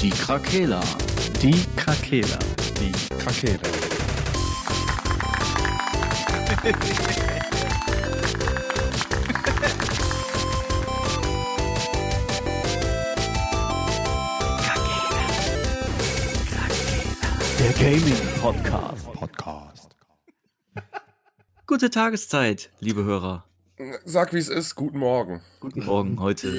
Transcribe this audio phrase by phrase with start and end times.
[0.00, 0.80] Die Krakela.
[1.40, 2.38] Die Krakela.
[2.78, 3.58] Die Krakela.
[17.58, 19.12] Der Gaming Podcast.
[19.12, 19.96] Podcast.
[21.66, 23.44] Gute Tageszeit, liebe Hörer.
[24.04, 24.74] Sag, wie es ist.
[24.74, 25.40] Guten Morgen.
[25.60, 26.52] Guten Morgen heute.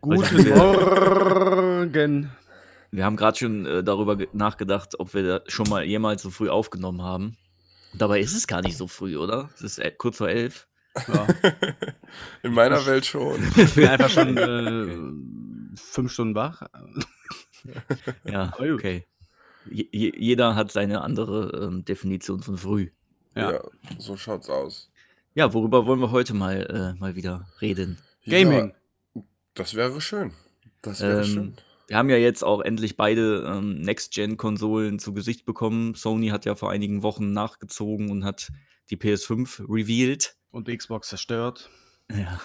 [0.00, 2.32] Guten Morgen.
[2.92, 6.30] Wir haben gerade schon äh, darüber ge- nachgedacht, ob wir da schon mal jemals so
[6.30, 7.36] früh aufgenommen haben.
[7.94, 9.50] Dabei ist es gar nicht so früh, oder?
[9.54, 10.68] Es ist äh, kurz vor elf.
[11.08, 11.26] Ja,
[12.42, 13.42] In meiner Welt schon.
[13.56, 16.62] ich bin einfach schon äh, fünf Stunden wach.
[18.24, 19.06] Ja, okay.
[19.70, 22.90] Je, jeder hat seine andere ähm, Definition von früh.
[23.36, 23.52] Ja.
[23.52, 23.60] Ja.
[23.98, 24.90] so schaut's aus.
[25.34, 27.98] Ja, worüber wollen wir heute mal, äh, mal wieder reden?
[28.26, 28.74] Gaming.
[29.14, 29.22] Ja,
[29.54, 30.32] das wäre schön.
[30.82, 31.54] Das wäre Ähm, schön.
[31.92, 35.94] Wir haben ja jetzt auch endlich beide ähm, Next-Gen-Konsolen zu Gesicht bekommen.
[35.94, 38.48] Sony hat ja vor einigen Wochen nachgezogen und hat
[38.88, 40.34] die PS5 revealed.
[40.50, 41.68] Und die Xbox zerstört.
[42.10, 42.40] Ja,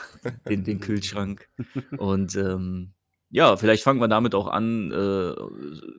[0.50, 1.50] den, den Kühlschrank.
[1.98, 2.94] Und ähm,
[3.30, 4.92] ja, vielleicht fangen wir damit auch an.
[4.92, 5.34] Äh,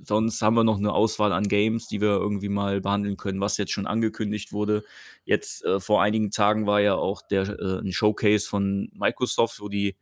[0.02, 3.58] sonst haben wir noch eine Auswahl an Games, die wir irgendwie mal behandeln können, was
[3.58, 4.84] jetzt schon angekündigt wurde.
[5.24, 9.69] Jetzt äh, vor einigen Tagen war ja auch der, äh, ein Showcase von Microsoft, wo
[9.69, 9.96] die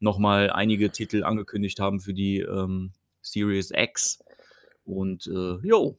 [0.00, 4.18] nochmal einige Titel angekündigt haben für die ähm, Series X.
[4.84, 5.98] Und äh, jo,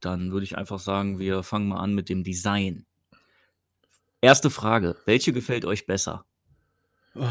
[0.00, 2.86] dann würde ich einfach sagen, wir fangen mal an mit dem Design.
[4.20, 6.24] Erste Frage: Welche gefällt euch besser?
[7.14, 7.26] Oh,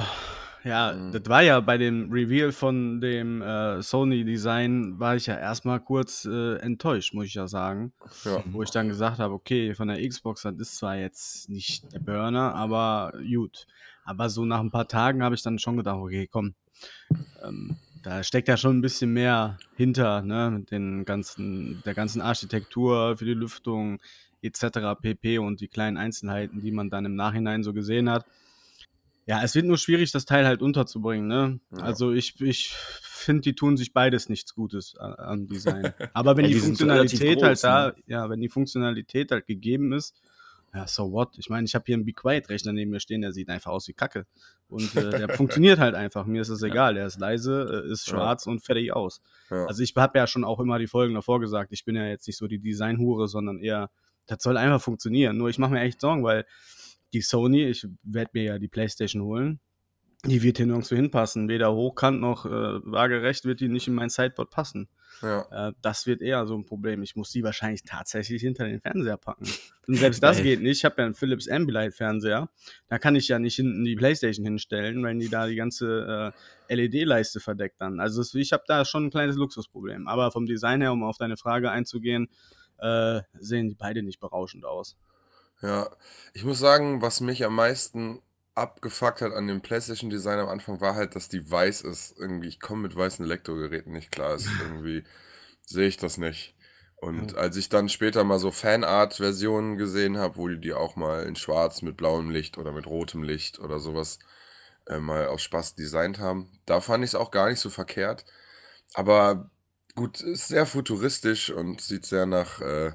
[0.63, 1.11] ja, Mhm.
[1.11, 6.25] das war ja bei dem Reveal von dem äh, Sony-Design, war ich ja erstmal kurz
[6.25, 7.93] äh, enttäuscht, muss ich ja sagen.
[8.25, 8.43] Ja.
[8.47, 11.99] Wo ich dann gesagt habe, okay, von der Xbox, das ist zwar jetzt nicht der
[11.99, 13.67] Burner, aber gut.
[14.09, 16.55] Aber so nach ein paar Tagen habe ich dann schon gedacht, okay, komm,
[17.43, 22.19] ähm, da steckt ja schon ein bisschen mehr hinter, ne, mit den ganzen, der ganzen
[22.19, 23.99] Architektur für die Lüftung
[24.41, 24.99] etc.
[24.99, 25.37] pp.
[25.37, 28.25] und die kleinen Einzelheiten, die man dann im Nachhinein so gesehen hat.
[29.27, 31.59] Ja, es wird nur schwierig, das Teil halt unterzubringen, ne?
[31.69, 31.77] Ja.
[31.77, 35.93] Also ich, ich finde, die tun sich beides nichts Gutes am Design.
[36.13, 37.95] Aber wenn Ja, die, die Funktionalität halt groß, da, ne?
[38.07, 40.15] ja, wenn die Funktionalität halt gegeben ist,
[40.73, 41.37] ja, so what?
[41.37, 43.87] Ich meine, ich habe hier einen Be Quiet-Rechner neben mir stehen, der sieht einfach aus
[43.87, 44.25] wie Kacke.
[44.67, 46.25] Und äh, der funktioniert halt einfach.
[46.25, 46.93] Mir ist es egal.
[46.93, 48.13] Der ist leise, äh, ist Ja.
[48.13, 49.21] schwarz und fertig aus.
[49.49, 49.65] Ja.
[49.65, 52.27] Also ich habe ja schon auch immer die Folgen davor gesagt, ich bin ja jetzt
[52.27, 53.89] nicht so die Designhure, sondern eher,
[54.27, 55.37] das soll einfach funktionieren.
[55.37, 56.45] Nur ich mache mir echt Sorgen, weil
[57.13, 59.59] die Sony, ich werde mir ja die Playstation holen,
[60.25, 61.47] die wird hier nirgendwo hinpassen.
[61.49, 64.87] Weder hochkant noch äh, waagerecht wird die nicht in mein Sideboard passen.
[65.21, 65.69] Ja.
[65.69, 67.01] Äh, das wird eher so ein Problem.
[67.03, 69.45] Ich muss die wahrscheinlich tatsächlich hinter den Fernseher packen.
[69.87, 70.77] Und selbst das geht nicht.
[70.77, 72.49] Ich habe ja einen Philips Ambilight-Fernseher.
[72.87, 76.33] Da kann ich ja nicht hinten die Playstation hinstellen, wenn die da die ganze
[76.69, 77.99] äh, LED-Leiste verdeckt dann.
[77.99, 80.07] Also es- ich habe da schon ein kleines Luxusproblem.
[80.07, 82.29] Aber vom Design her, um auf deine Frage einzugehen,
[82.77, 84.95] äh, sehen die beide nicht berauschend aus.
[85.61, 85.89] Ja,
[86.33, 88.21] ich muss sagen, was mich am meisten
[88.55, 92.15] abgefuckt hat an dem PlayStation Design am Anfang war halt, dass die weiß ist.
[92.17, 94.35] Irgendwie, ich komme mit weißen Elektrogeräten nicht klar.
[94.35, 95.03] Ist irgendwie
[95.65, 96.55] sehe ich das nicht.
[97.01, 101.23] Und als ich dann später mal so Fanart-Versionen gesehen habe, wo die die auch mal
[101.23, 104.19] in Schwarz mit blauem Licht oder mit rotem Licht oder sowas
[104.87, 108.25] äh, mal aus Spaß designt haben, da fand ich es auch gar nicht so verkehrt.
[108.95, 109.49] Aber
[109.95, 112.91] gut, ist sehr futuristisch und sieht sehr nach äh,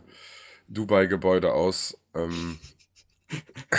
[0.68, 1.96] Dubai-Gebäude aus.
[2.14, 2.58] Ähm,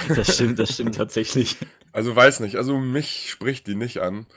[0.09, 1.57] Das stimmt, das stimmt tatsächlich.
[1.91, 4.27] also weiß nicht, also mich spricht die nicht an.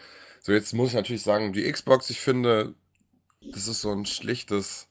[0.40, 2.74] So, jetzt muss ich natürlich sagen, die Xbox, ich finde,
[3.52, 4.88] das ist so ein schlichtes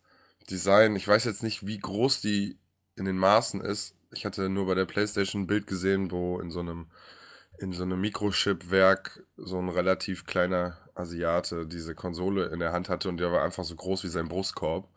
[0.49, 0.95] Design.
[0.95, 2.57] Ich weiß jetzt nicht, wie groß die
[2.95, 3.95] in den Maßen ist.
[4.11, 6.87] Ich hatte nur bei der PlayStation ein Bild gesehen, wo in so einem,
[7.59, 13.09] in so einem Mikrochip-Werk so ein relativ kleiner Asiate diese Konsole in der Hand hatte
[13.09, 14.89] und der war einfach so groß wie sein Brustkorb.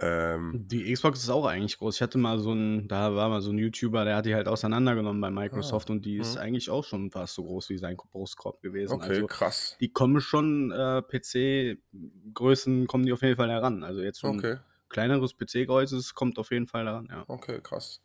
[0.00, 1.96] Ähm, Die Xbox ist auch eigentlich groß.
[1.96, 4.48] Ich hatte mal so ein, da war mal so ein YouTuber, der hat die halt
[4.48, 6.38] auseinandergenommen bei Microsoft und die ist Mhm.
[6.38, 8.94] eigentlich auch schon fast so groß wie sein Brustkorb gewesen.
[8.94, 9.76] okay, Also krass.
[9.80, 13.84] die kommen schon, äh, PC-Größen kommen die auf jeden Fall heran.
[13.84, 14.56] Also jetzt so ein Okay.
[14.88, 17.26] kleineres PC-Kreuzes kommt auf jeden Fall heran, ja.
[17.26, 18.00] Okay, krass.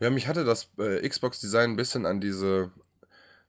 [0.00, 2.72] Ja, mich hatte das äh, Xbox-Design ein bisschen an diese.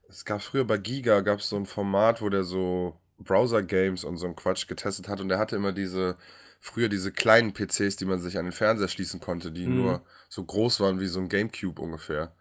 [0.09, 4.17] Es gab früher bei Giga gab es so ein Format, wo der so Browser-Games und
[4.17, 6.17] so ein Quatsch getestet hat und der hatte immer diese,
[6.65, 9.75] früher diese kleinen PCs, die man sich an den Fernseher schließen konnte, die Mhm.
[9.75, 12.31] nur so groß waren wie so ein Gamecube ungefähr.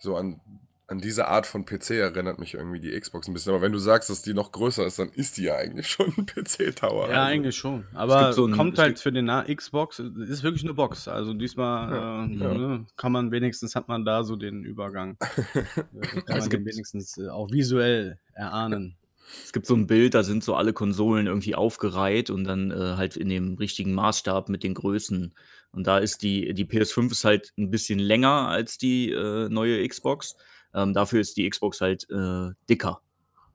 [0.00, 0.38] So an,
[0.86, 3.52] an diese Art von PC erinnert mich irgendwie die Xbox ein bisschen.
[3.54, 6.12] Aber wenn du sagst, dass die noch größer ist, dann ist die ja eigentlich schon
[6.18, 7.08] ein PC-Tower.
[7.08, 7.32] Ja, also.
[7.32, 7.86] eigentlich schon.
[7.94, 11.08] Aber so ein- kommt halt für den Na Xbox, es ist wirklich eine Box.
[11.08, 12.54] Also diesmal Ja, äh, ja.
[12.54, 15.16] Ne, kann man wenigstens, hat man da so den Übergang.
[15.54, 18.96] Äh, kann Es man den gibt- wenigstens äh, auch visuell erahnen.
[19.44, 22.96] Es gibt so ein Bild, da sind so alle Konsolen irgendwie aufgereiht und dann äh,
[22.96, 25.34] halt in dem richtigen Maßstab mit den Größen.
[25.72, 29.86] Und da ist die, die PS5 ist halt ein bisschen länger als die äh, neue
[29.86, 30.36] Xbox.
[30.74, 33.00] Ähm, dafür ist die Xbox halt äh, dicker.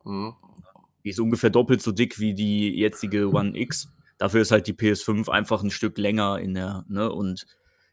[0.04, 0.34] Mhm.
[1.04, 3.90] Die ist ungefähr doppelt so dick wie die jetzige One X.
[4.18, 7.12] Dafür ist halt die PS5 einfach ein Stück länger in der, ne?
[7.12, 7.46] Und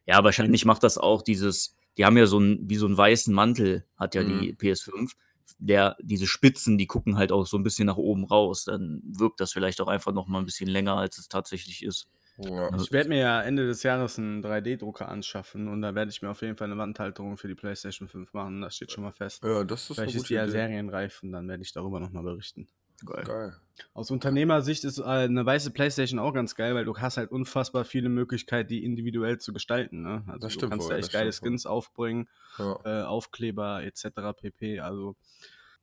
[0.07, 3.35] ja, wahrscheinlich macht das auch dieses, die haben ja so ein, wie so einen weißen
[3.35, 4.57] Mantel, hat ja die Mhm.
[4.57, 5.13] PS5.
[5.59, 8.65] Der, diese Spitzen, die gucken halt auch so ein bisschen nach oben raus.
[8.65, 12.09] Dann wirkt das vielleicht auch einfach noch mal ein bisschen länger, als es tatsächlich ist.
[12.39, 12.69] Ja.
[12.69, 16.23] Also, Ich werde mir ja Ende des Jahres einen 3D-Drucker anschaffen und da werde ich
[16.23, 18.63] mir auf jeden Fall eine Wandhalterung für die PlayStation 5 machen.
[18.63, 19.43] Das steht schon mal fest.
[19.45, 22.69] ja, das ist Vielleicht ist die ja serienreif und dann werde ich darüber nochmal berichten.
[23.07, 23.25] Geil.
[23.25, 23.57] Geil.
[23.95, 27.85] Aus Unternehmersicht ist äh, eine weiße PlayStation auch ganz geil, weil du hast halt unfassbar
[27.85, 30.03] viele Möglichkeiten, die individuell zu gestalten.
[30.03, 30.23] Ne?
[30.27, 31.49] Also Das du stimmt kannst wohl, da echt geile stimmt wohl.
[31.51, 32.29] Skins aufbringen,
[32.59, 32.79] Ja.
[32.85, 34.07] äh, Aufkleber etc.
[34.41, 34.81] pp.
[34.81, 35.17] Also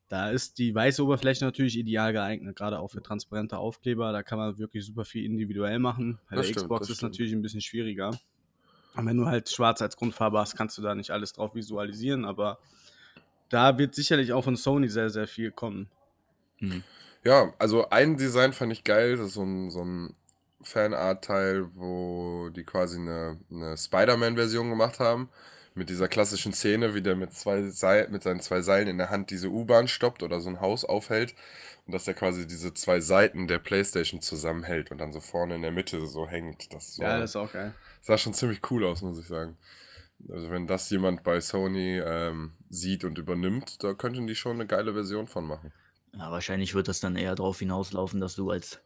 [0.08, 4.12] da ist die weiße Oberfläche natürlich ideal geeignet, gerade auch für transparente Aufkleber.
[4.12, 6.20] Da kann man wirklich super viel individuell machen.
[6.30, 7.12] Bei Das der stimmt, Xbox ist stimmt.
[7.14, 8.12] natürlich ein bisschen schwieriger.
[8.96, 12.26] Und wenn du halt schwarz als Grundfarbe hast, kannst du da nicht alles drauf visualisieren,
[12.26, 12.60] aber
[13.50, 15.90] da wird sicherlich auch von Sony sehr, sehr viel kommen.
[16.60, 16.84] Mhm.
[17.24, 20.16] Ja, also ein Design fand ich geil, das ist so ein, so ein
[20.62, 25.30] Fanart-Teil, wo die quasi eine, eine Spider-Man-Version gemacht haben.
[25.76, 29.10] Mit dieser klassischen Szene, wie der mit, zwei Seil, mit seinen zwei Seilen in der
[29.10, 31.36] Hand diese U-Bahn stoppt oder so ein Haus aufhält.
[31.86, 35.62] Und dass er quasi diese zwei Seiten der Playstation zusammenhält und dann so vorne in
[35.62, 36.74] der Mitte so hängt.
[36.74, 37.74] Das, Ja, war, das ist auch geil.
[38.02, 39.58] sah schon ziemlich cool aus, muss ich sagen.
[40.30, 44.68] Also wenn das jemand bei Sony ähm, sieht und übernimmt, da könnten die schon eine
[44.68, 45.72] geile Version von machen.
[46.18, 48.80] Ja, wahrscheinlich wird das dann eher darauf hinauslaufen, dass du als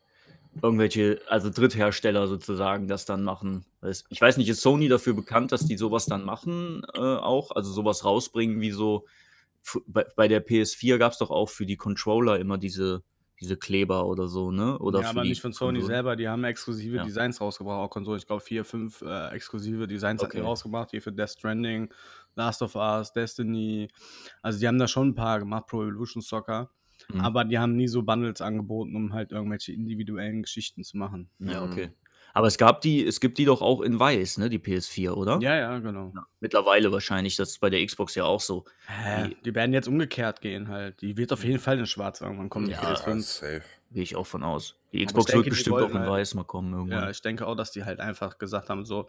[0.62, 3.66] irgendwelche, also Dritthersteller sozusagen das dann machen.
[4.10, 7.52] Ich weiß nicht, ist Sony dafür bekannt, dass die sowas dann machen äh, auch?
[7.52, 9.06] Also sowas rausbringen wie so,
[9.88, 13.04] bei, bei der PS4 gab es doch auch für die Controller immer diese,
[13.40, 14.78] diese Kleber oder so, ne?
[14.78, 15.96] Oder ja, für aber die nicht von Sony Konsolen.
[15.96, 17.04] selber, die haben exklusive Ja.
[17.04, 18.20] Designs rausgebracht, auch Konsolen.
[18.20, 20.46] Ich glaube, vier, fünf äh, exklusive Designs hat die Okay.
[20.48, 21.92] rausgebracht, hier für Death Stranding,
[22.36, 23.88] Last of Us, Destiny.
[24.42, 26.70] Also die haben da schon ein paar gemacht, Pro Evolution Soccer.
[27.12, 27.22] Mhm.
[27.22, 31.30] Aber die haben nie so Bundles angeboten, um halt irgendwelche individuellen Geschichten zu machen.
[31.40, 31.72] Ja, Mhm.
[31.72, 31.90] okay.
[32.36, 34.50] Aber es gab die, es gibt die doch auch in weiß, ne?
[34.50, 35.38] Die PS4, oder?
[35.42, 36.12] Ja, ja, genau.
[36.16, 38.66] Ja, Mittlerweile wahrscheinlich, das ist bei der Xbox ja auch so.
[38.88, 39.28] Hä?
[39.28, 41.00] Die- Die werden jetzt umgekehrt gehen halt.
[41.02, 43.22] Die wird auf jeden Fall in schwarz irgendwann kommen, die Ja, Ja, PS5.
[43.22, 43.62] safe.
[43.92, 44.76] Gehe ich auch von aus.
[44.92, 47.04] Die Xbox denke, wird bestimmt auch in halt- weiß mal kommen irgendwann.
[47.04, 49.08] Ja, ich denke auch, dass die halt einfach gesagt haben, so,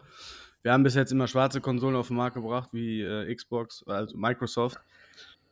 [0.61, 4.15] wir haben bis jetzt immer schwarze Konsolen auf den Markt gebracht, wie äh, Xbox, also
[4.17, 4.77] Microsoft.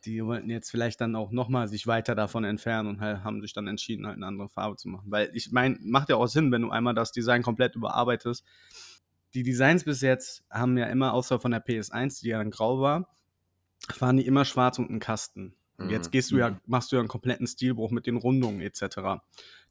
[0.06, 3.54] Die wollten jetzt vielleicht dann auch nochmal sich weiter davon entfernen und halt, haben sich
[3.54, 5.10] dann entschieden, halt eine andere Farbe zu machen.
[5.10, 8.44] Weil ich meine, macht ja auch Sinn, wenn du einmal das Design komplett überarbeitest.
[9.34, 12.80] Die Designs bis jetzt haben ja immer, außer von der PS1, die ja dann grau
[12.82, 13.08] war,
[14.00, 15.56] waren die immer schwarz und ein Kasten.
[15.78, 16.12] Und jetzt Mhm.
[16.12, 16.60] gehst du ja, Mhm.
[16.68, 19.22] machst du ja einen kompletten Stilbruch mit den Rundungen etc.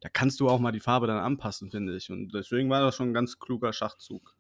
[0.00, 2.10] Da kannst du auch mal die Farbe dann anpassen, finde ich.
[2.10, 4.34] Und deswegen war das schon ein ganz kluger Schachzug.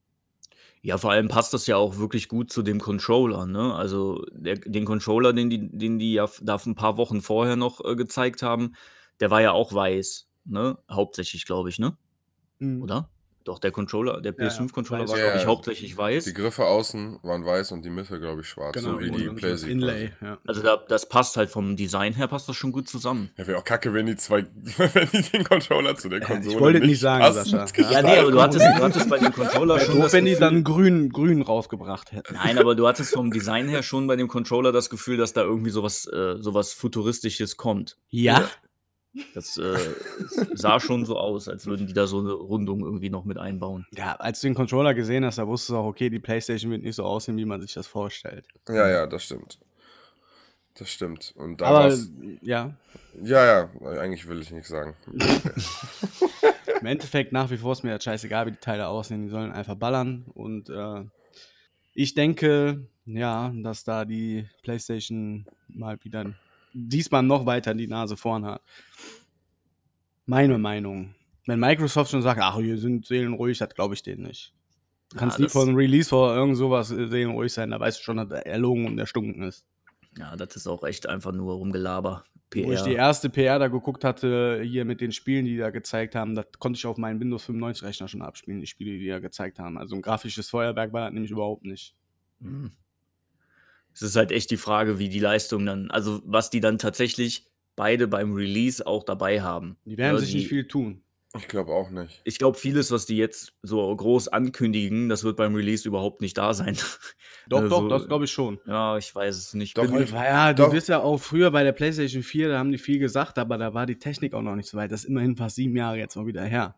[0.84, 3.74] Ja, vor allem passt das ja auch wirklich gut zu dem Controller, ne?
[3.74, 7.54] Also der, den Controller, den die, den die ja f- da ein paar Wochen vorher
[7.56, 8.74] noch äh, gezeigt haben,
[9.20, 10.78] der war ja auch weiß, ne?
[10.90, 11.96] Hauptsächlich, glaube ich, ne?
[12.80, 13.10] Oder?
[13.44, 15.10] Doch, der Controller, der Ja, ja, PS5-Controller weiß.
[15.10, 15.48] war, Ja, glaube ich, ja.
[15.48, 16.24] hauptsächlich weiß.
[16.24, 18.74] Die Griffe außen waren weiß und die Mitte, glaube ich, schwarz.
[18.74, 19.70] Genau, so wie die PlayStation.
[19.70, 20.38] Inlay, ja.
[20.46, 23.30] Also da, das passt halt vom Design her, passt das schon gut zusammen.
[23.36, 24.46] Ja, wäre auch kacke, wenn die zwei,
[24.76, 27.82] wenn die den Controller zu der ich Konsole wollte nicht sagen, passend Sascha.
[27.92, 30.36] Ja, nee, aber du hattest, du hattest bei dem Controller schon doof, das wenn die
[30.36, 32.34] dann grün, grün rausgebracht hätten.
[32.34, 35.42] Nein, aber du hattest vom Design her schon bei dem Controller das Gefühl, dass da
[35.42, 37.96] irgendwie sowas, äh, sowas Futuristisches kommt.
[38.08, 38.48] Ja?
[39.34, 39.76] Das äh,
[40.54, 43.86] sah schon so aus, als würden die da so eine Rundung irgendwie noch mit einbauen.
[43.94, 46.82] Ja, als du den Controller gesehen hast, da wusstest du auch, okay, die Playstation wird
[46.82, 48.46] nicht so aussehen, wie man sich das vorstellt.
[48.68, 49.58] Ja, ja, das stimmt.
[50.74, 51.34] Das stimmt.
[51.36, 51.94] Und da Aber
[52.40, 52.74] ja,
[53.22, 54.96] ja, ja, eigentlich will ich nichts sagen.
[56.80, 59.22] im Endeffekt nach wie vor ist mir das scheißegal, wie die Teile aussehen.
[59.22, 60.24] Die sollen einfach ballern.
[60.34, 61.04] Und äh,
[61.92, 66.34] ich denke, ja, dass da die PlayStation mal wieder
[66.72, 68.62] diesmal noch weiter die Nase vorn hat.
[70.26, 71.14] Meine Meinung.
[71.46, 74.54] Wenn Microsoft schon sagt, ach, wir sind seelenruhig, das glaube ich denen nicht.
[75.10, 78.02] Du kannst Ja, nie einem Release vor irgend sowas äh, seelenruhig sein, da weißt du
[78.02, 79.66] schon, dass er erlogen und erstunken ist.
[80.16, 82.24] Ja, das ist auch echt einfach nur rumgelaber.
[82.54, 82.98] Wo ich die PR.
[82.98, 86.76] erste PR da geguckt hatte, hier mit den Spielen, die da gezeigt haben, das konnte
[86.76, 89.78] ich auf meinen Windows 95 Rechner schon abspielen, die Spiele, die die da gezeigt haben.
[89.78, 91.94] Also ein grafisches Feuerwerk war das nämlich überhaupt nicht.
[92.40, 92.72] Mhm.
[93.94, 97.46] Es ist halt echt die Frage, wie die Leistung dann, also was die dann tatsächlich
[97.76, 99.76] beide beim Release auch dabei haben.
[99.84, 101.02] Die werden Ja, sich die- nicht viel tun.
[101.34, 102.20] Ich glaube auch nicht.
[102.24, 106.36] Ich glaube, vieles, was die jetzt so groß ankündigen, das wird beim Release überhaupt nicht
[106.36, 106.76] da sein.
[107.48, 108.60] Doch, Also, doch, das glaube ich schon.
[108.66, 109.76] Ja, ich weiß es nicht.
[109.78, 112.76] Doch, ich- Ja, du bist ja auch früher bei der PlayStation 4, da haben die
[112.78, 114.92] viel gesagt, aber da war die Technik auch noch nicht so weit.
[114.92, 116.74] Das ist immerhin fast sieben Jahre jetzt mal wieder her.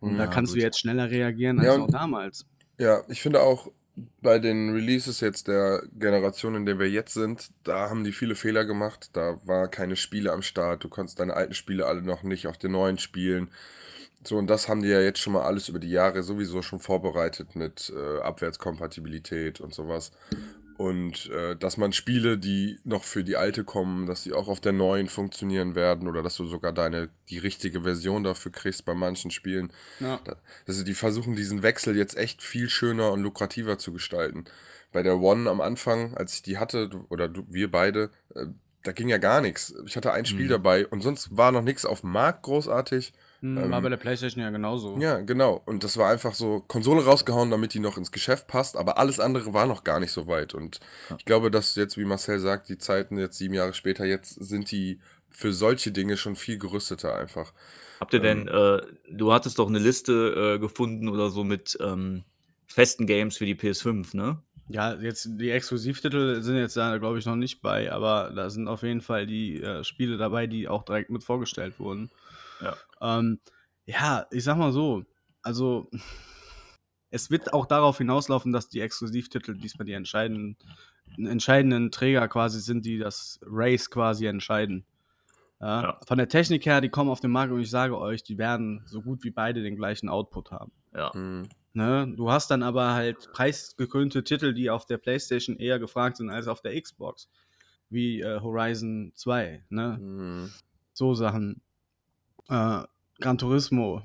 [0.00, 0.60] Und da Ja, kannst gut.
[0.62, 2.46] du jetzt schneller reagieren als Ja, auch und- damals.
[2.78, 3.70] Ja, ich finde auch
[4.22, 8.34] bei den Releases jetzt der Generation, in der wir jetzt sind, da haben die viele
[8.34, 9.10] Fehler gemacht.
[9.12, 10.84] Da war keine Spiele am Start.
[10.84, 13.50] Du konntest deine alten Spiele alle noch nicht auf den neuen spielen.
[14.24, 16.80] So, und das haben die ja jetzt schon mal alles über die Jahre sowieso schon
[16.80, 20.10] vorbereitet mit äh, Abwärtskompatibilität und sowas.
[20.78, 24.60] Und äh, dass man Spiele, die noch für die alte kommen, dass die auch auf
[24.60, 28.94] der neuen funktionieren werden oder dass du sogar deine die richtige Version dafür kriegst bei
[28.94, 29.72] manchen Spielen.
[29.98, 30.20] Ja.
[30.68, 34.44] Also die versuchen diesen Wechsel jetzt echt viel schöner und lukrativer zu gestalten.
[34.92, 38.46] Bei der One am Anfang, als ich die hatte, oder du, wir beide, äh,
[38.84, 39.74] da ging ja gar nichts.
[39.84, 40.50] Ich hatte ein Spiel Mhm.
[40.50, 43.12] dabei und sonst war noch nichts auf dem Markt großartig.
[43.40, 44.98] Hm, Ähm, war bei der PlayStation ja genauso.
[44.98, 45.62] Ja, genau.
[45.66, 49.20] Und das war einfach so Konsole rausgehauen, damit die noch ins Geschäft passt, aber alles
[49.20, 50.54] andere war noch gar nicht so weit.
[50.54, 50.80] Und
[51.10, 51.16] Ja.
[51.18, 54.70] ich glaube, dass jetzt, wie Marcel sagt, die Zeiten jetzt sieben Jahre später, jetzt sind
[54.72, 54.98] die
[55.30, 57.52] für solche Dinge schon viel gerüsteter einfach.
[58.00, 58.48] Habt ihr denn, Ähm.
[58.48, 58.80] äh,
[59.12, 62.24] du hattest doch eine Liste äh, gefunden oder so mit ähm,
[62.66, 64.42] festen Games für die PS5, ne?
[64.70, 68.68] Ja, jetzt die Exklusivtitel sind jetzt da, glaube ich, noch nicht bei, aber da sind
[68.68, 72.10] auf jeden Fall die äh, Spiele dabei, die auch direkt mit vorgestellt wurden.
[72.60, 72.76] Ja.
[73.00, 73.40] Ähm,
[73.86, 75.04] ja, ich sag mal so,
[75.42, 75.90] also
[77.10, 80.56] es wird auch darauf hinauslaufen, dass die Exklusivtitel diesmal die entscheidenden,
[81.16, 84.84] entscheidenden Träger quasi sind, die das Race quasi entscheiden.
[85.60, 86.00] Ja, Ja.
[86.06, 88.82] Von der Technik her, die kommen auf den Markt und ich sage euch, die werden
[88.86, 90.72] so gut wie beide den gleichen Output haben.
[90.94, 91.10] Ja.
[91.14, 91.48] Mhm.
[91.72, 92.12] Ne?
[92.16, 96.48] Du hast dann aber halt preisgekrönte Titel, die auf der PlayStation eher gefragt sind als
[96.48, 97.28] auf der Xbox.
[97.90, 99.98] Wie äh, Horizon 2, ne?
[100.00, 100.50] Mhm.
[100.92, 101.62] So Sachen.
[102.48, 102.82] Äh,
[103.20, 104.02] Gran Turismo.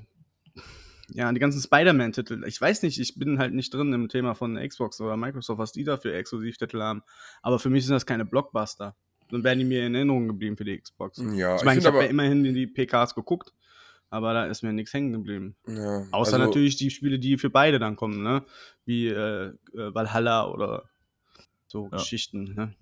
[1.10, 2.44] Ja, die ganzen Spider-Man-Titel.
[2.46, 5.72] Ich weiß nicht, ich bin halt nicht drin im Thema von Xbox oder Microsoft, was
[5.72, 7.02] die da für Exklusivtitel haben.
[7.42, 8.96] Aber für mich sind das keine Blockbuster.
[9.30, 11.18] Dann wären die mir in Erinnerung geblieben für die Xbox.
[11.18, 13.52] Ja, ich meine, ich find habe ja immerhin in die PKs geguckt,
[14.10, 15.56] aber da ist mir nichts hängen geblieben.
[15.66, 18.44] ja, Außer also- natürlich die Spiele, die für beide dann kommen, ne?
[18.86, 19.52] Wie äh, äh,
[19.94, 20.88] Valhalla oder
[21.66, 21.98] so Ja.
[21.98, 22.74] Geschichten, ne?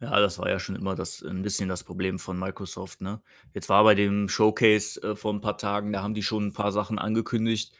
[0.00, 3.22] Ja, das war ja schon immer das ein bisschen das Problem von Microsoft, ne?
[3.54, 6.52] Jetzt war bei dem Showcase äh, vor ein paar Tagen, da haben die schon ein
[6.52, 7.72] paar Sachen angekündigt,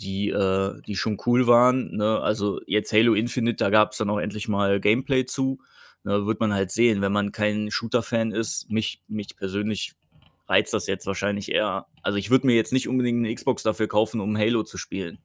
[0.00, 1.96] die, äh, die schon cool waren.
[1.96, 2.20] Ne?
[2.20, 5.58] Also jetzt Halo Infinite, da gab es dann auch endlich mal Gameplay zu.
[6.04, 8.68] Ne, wird man halt sehen, wenn man kein Shooter-Fan ist.
[8.70, 9.92] Mich, mich persönlich
[10.48, 11.86] reizt das jetzt wahrscheinlich eher.
[12.02, 15.18] Also ich würde mir jetzt nicht unbedingt eine Xbox dafür kaufen, um Halo zu spielen.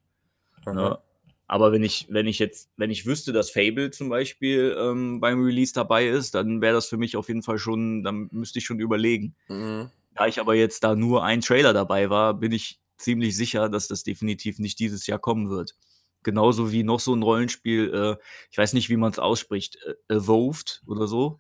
[0.66, 0.74] Aha.
[0.74, 1.00] Ne?
[1.48, 5.42] Aber wenn ich, wenn ich jetzt, wenn ich wüsste, dass Fable zum Beispiel ähm, beim
[5.42, 8.66] Release dabei ist, dann wäre das für mich auf jeden Fall schon, dann müsste ich
[8.66, 9.34] schon überlegen.
[9.48, 9.90] Mhm.
[10.14, 13.88] Da ich aber jetzt da nur ein Trailer dabei war, bin ich ziemlich sicher, dass
[13.88, 15.76] das definitiv nicht dieses Jahr kommen wird.
[16.24, 19.78] Genauso wie noch so ein Rollenspiel, äh, ich weiß nicht, wie man es ausspricht,
[20.10, 21.40] äh, Evolved oder so.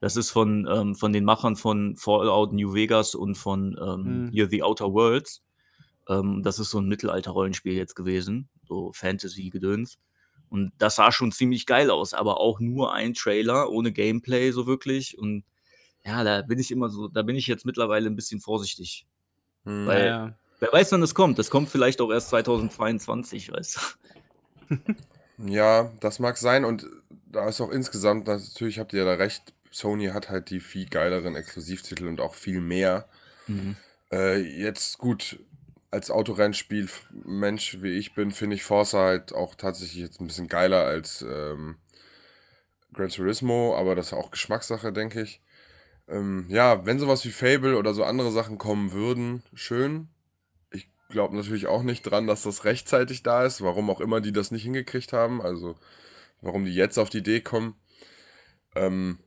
[0.00, 4.30] Das ist von, ähm, von den Machern von Fallout New Vegas und von ähm, Hm.
[4.32, 5.42] hier The Outer Worlds.
[6.10, 9.98] Ähm, das ist so ein Mittelalter-Rollenspiel jetzt gewesen, so Fantasy-Gedöns.
[10.50, 14.66] Und das sah schon ziemlich geil aus, aber auch nur ein Trailer, ohne Gameplay so
[14.66, 15.16] wirklich.
[15.16, 15.44] Und
[16.04, 19.06] ja, da bin ich immer so, da bin ich jetzt mittlerweile ein bisschen vorsichtig.
[19.64, 19.86] Mhm.
[19.86, 20.34] Weil- ja.
[20.58, 21.38] Wer weiß, wann es kommt.
[21.38, 23.78] Das kommt vielleicht auch erst 2022, weißt
[24.68, 24.76] du.
[25.46, 26.86] Ja, das mag sein und
[27.32, 31.34] da ist auch insgesamt, natürlich habt ihr da recht, Sony hat halt die viel geileren
[31.34, 33.08] Exklusivtitel und auch viel mehr.
[34.12, 35.38] Äh, jetzt gut,
[35.90, 36.88] als Autorennspiel
[37.24, 41.22] Mensch wie ich bin, finde ich Forza halt auch tatsächlich jetzt ein bisschen geiler als
[41.22, 41.76] ähm,
[42.92, 45.40] Gran Turismo, aber das ist auch Geschmackssache, denke ich.
[46.08, 50.08] Ähm, ja, wenn sowas wie Fable oder so andere Sachen kommen würden, schön.
[50.70, 54.32] Ich glaube natürlich auch nicht dran, dass das rechtzeitig da ist, warum auch immer die
[54.32, 55.76] das nicht hingekriegt haben, also
[56.40, 57.74] warum die jetzt auf die Idee kommen.
[58.74, 59.18] Ähm,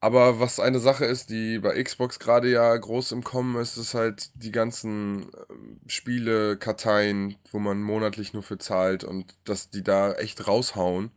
[0.00, 3.94] aber was eine Sache ist, die bei Xbox gerade ja groß im Kommen ist, ist
[3.94, 9.82] halt die ganzen ähm, Spiele, Karteien, wo man monatlich nur für zahlt und dass die
[9.82, 11.10] da echt raushauen.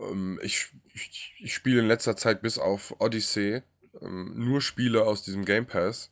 [0.00, 3.62] Ähm, ich, ich, ich spiele in letzter Zeit bis auf Odyssey
[4.00, 6.10] ähm, nur Spiele aus diesem Game Pass.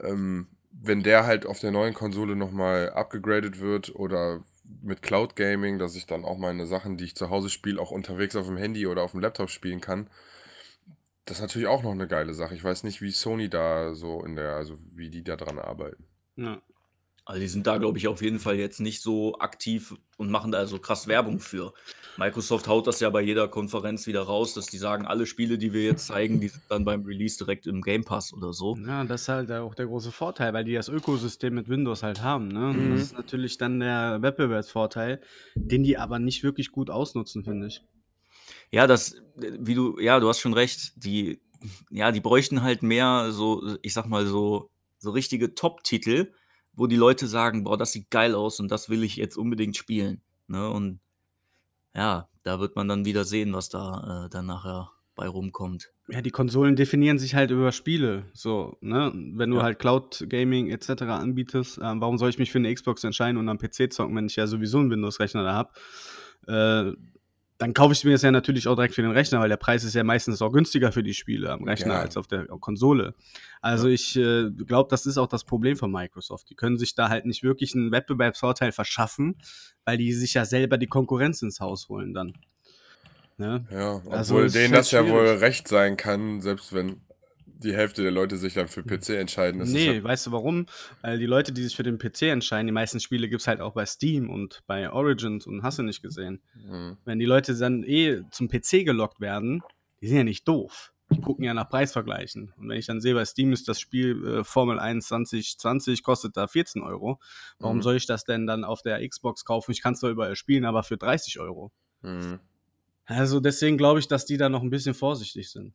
[0.00, 4.44] Wenn der halt auf der neuen Konsole nochmal abgegradet wird oder
[4.80, 7.90] mit Cloud Gaming, dass ich dann auch meine Sachen, die ich zu Hause spiele, auch
[7.90, 10.08] unterwegs auf dem Handy oder auf dem Laptop spielen kann,
[11.28, 12.54] das ist natürlich auch noch eine geile Sache.
[12.54, 16.04] Ich weiß nicht, wie Sony da so in der, also wie die da dran arbeiten.
[16.36, 16.60] ja.
[17.28, 20.50] Also, die sind da, glaube ich, auf jeden Fall jetzt nicht so aktiv und machen
[20.50, 21.74] da so krass Werbung für.
[22.16, 25.74] Microsoft haut das ja bei jeder Konferenz wieder raus, dass die sagen, alle Spiele, die
[25.74, 28.78] wir jetzt zeigen, die sind dann beim Release direkt im Game Pass oder so.
[28.78, 32.22] Ja, das ist halt auch der große Vorteil, weil die das Ökosystem mit Windows halt
[32.22, 32.70] haben, ne?
[32.70, 35.20] Und das ist natürlich dann der Wettbewerbsvorteil,
[35.54, 37.82] den die aber nicht wirklich gut ausnutzen, finde ich.
[38.70, 40.92] Ja, das, wie du, ja, du hast schon recht.
[40.96, 41.40] Die,
[41.90, 46.32] ja, die bräuchten halt mehr so, ich sag mal so, so richtige Top-Titel,
[46.72, 49.76] wo die Leute sagen, boah, das sieht geil aus und das will ich jetzt unbedingt
[49.76, 50.22] spielen.
[50.46, 50.68] Ne?
[50.68, 51.00] Und
[51.94, 55.90] ja, da wird man dann wieder sehen, was da äh, dann nachher bei rumkommt.
[56.08, 58.26] Ja, die Konsolen definieren sich halt über Spiele.
[58.32, 59.12] So, ne?
[59.34, 59.64] Wenn du Ja.
[59.64, 61.02] halt Cloud Gaming etc.
[61.02, 64.26] anbietest, ähm, warum soll ich mich für eine Xbox entscheiden und am PC zocken, wenn
[64.26, 65.72] ich ja sowieso einen Windows-Rechner da habe?
[66.46, 66.92] Äh,
[67.58, 69.82] dann kaufe ich mir das ja natürlich auch direkt für den Rechner, weil der Preis
[69.82, 72.00] ist ja meistens auch günstiger für die Spiele am Rechner Ja.
[72.00, 73.14] als auf der Konsole.
[73.60, 76.48] Also ich äh, glaube, das ist auch das Problem von Microsoft.
[76.50, 79.36] Die können sich da halt nicht wirklich einen Wettbewerbsvorteil verschaffen,
[79.84, 82.34] weil die sich ja selber die Konkurrenz ins Haus holen dann.
[83.38, 83.64] Ne?
[83.70, 85.40] Ja, obwohl Also, es ist denen halt das ja wohl schwierig.
[85.42, 87.00] recht sein kann, selbst wenn
[87.62, 89.58] die Hälfte der Leute sich dann für PC entscheiden.
[89.60, 90.66] Das Nee, ja, weißt du warum?
[91.02, 93.60] Weil die Leute, die sich für den PC entscheiden, die meisten Spiele gibt es halt
[93.60, 96.40] auch bei Steam und bei Origins und hast du nicht gesehen.
[96.54, 96.96] Mhm.
[97.04, 99.62] Wenn die Leute dann eh zum PC gelockt werden,
[100.00, 100.92] die sind ja nicht doof.
[101.10, 102.52] Die gucken ja nach Preisvergleichen.
[102.58, 106.36] Und wenn ich dann sehe, bei Steam ist das Spiel äh, Formel 1 2020, kostet
[106.36, 107.18] da 14 Euro.
[107.58, 107.82] Warum Mhm.
[107.82, 109.72] soll ich das denn dann auf der Xbox kaufen?
[109.72, 111.72] Ich kann es zwar überall spielen, aber für 30 Euro.
[112.02, 112.40] Mhm.
[113.06, 115.72] Also deswegen glaube ich, dass die da noch ein bisschen vorsichtig sind.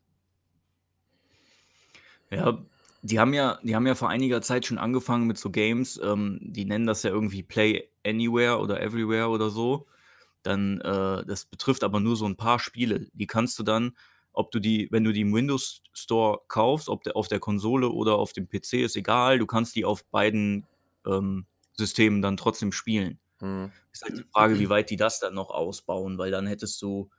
[2.36, 2.58] Ja,
[3.02, 6.40] die haben ja, die haben ja vor einiger Zeit schon angefangen mit so Games, ähm,
[6.42, 9.86] die nennen das ja irgendwie Play Anywhere oder Everywhere oder so.
[10.42, 13.08] Dann, äh, das betrifft aber nur so ein paar Spiele.
[13.14, 13.94] Die kannst du dann,
[14.34, 17.90] ob du die, wenn du die im Windows Store kaufst, ob der auf der Konsole
[17.90, 20.66] oder auf dem PC, ist egal, du kannst die auf beiden
[21.06, 23.20] ähm, Systemen dann trotzdem spielen.
[23.40, 23.72] Mhm.
[23.92, 27.10] Ist halt die Frage, wie weit die das dann noch ausbauen, weil dann hättest du,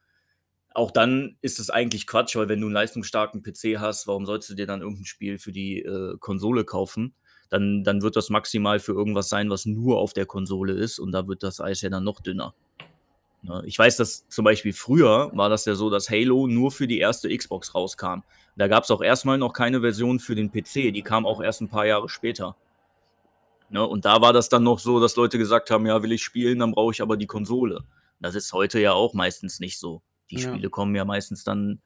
[0.74, 4.50] auch dann ist es eigentlich Quatsch, weil wenn du einen leistungsstarken PC hast, warum sollst
[4.50, 7.14] du dir dann irgendein Spiel für die äh, Konsole kaufen?
[7.48, 11.12] Dann, dann wird das maximal für irgendwas sein, was nur auf der Konsole ist und
[11.12, 12.54] da wird das Eis ja dann noch dünner.
[13.42, 13.62] Ne?
[13.66, 16.98] Ich weiß, dass zum Beispiel früher war das ja so, dass Halo nur für die
[16.98, 18.22] erste Xbox rauskam.
[18.56, 21.60] Da gab es auch erstmal noch keine Version für den PC, die kam auch erst
[21.60, 22.56] ein paar Jahre später.
[23.70, 23.86] Ne?
[23.86, 26.58] Und da war das dann noch so, dass Leute gesagt haben, ja, will ich spielen,
[26.58, 27.84] dann brauche ich aber die Konsole.
[28.18, 30.02] Das ist heute ja auch meistens nicht so.
[30.30, 30.50] Die Ja.
[30.52, 31.80] Spiele kommen ja meistens dann,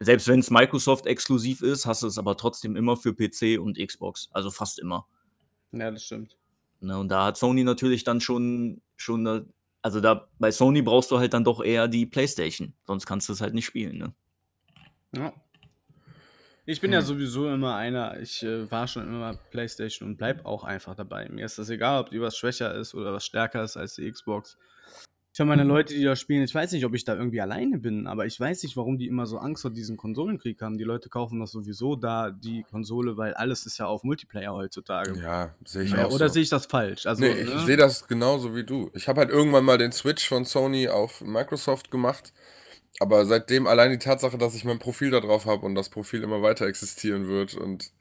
[0.00, 3.78] selbst wenn es Microsoft exklusiv ist, hast du es aber trotzdem immer für PC und
[3.78, 4.28] Xbox.
[4.32, 5.06] Also fast immer.
[5.72, 6.36] Ja, das stimmt.
[6.80, 6.98] Ne?
[6.98, 9.42] Und da hat Sony natürlich dann schon, schon da,
[9.82, 12.74] also da bei Sony brauchst du halt dann doch eher die Playstation.
[12.86, 13.98] Sonst kannst du es halt nicht spielen.
[13.98, 14.14] Ne?
[15.14, 15.32] Ja.
[16.66, 17.06] Ich bin ja Hm.
[17.06, 21.26] sowieso immer einer, ich äh, war schon immer PlayStation und bleib auch einfach dabei.
[21.30, 24.10] Mir ist das egal, ob die was schwächer ist oder was stärker ist als die
[24.10, 24.58] Xbox.
[25.38, 27.78] Ich habe meine Leute, die da spielen, ich weiß nicht, ob ich da irgendwie alleine
[27.78, 30.78] bin, aber ich weiß nicht, warum die immer so Angst vor diesem Konsolenkrieg haben.
[30.78, 35.16] Die Leute kaufen das sowieso da, die Konsole, weil alles ist ja auf Multiplayer heutzutage.
[35.22, 36.32] Ja, sehe ich Ja, auch oder so.
[36.34, 37.06] sehe ich das falsch?
[37.06, 37.60] Also, Nee, ich ne?
[37.66, 38.90] sehe das genauso wie du.
[38.94, 42.32] Ich habe halt irgendwann mal den Switch von Sony auf Microsoft gemacht.
[42.98, 46.24] Aber seitdem allein die Tatsache, dass ich mein Profil da drauf habe und das Profil
[46.24, 47.92] immer weiter existieren wird und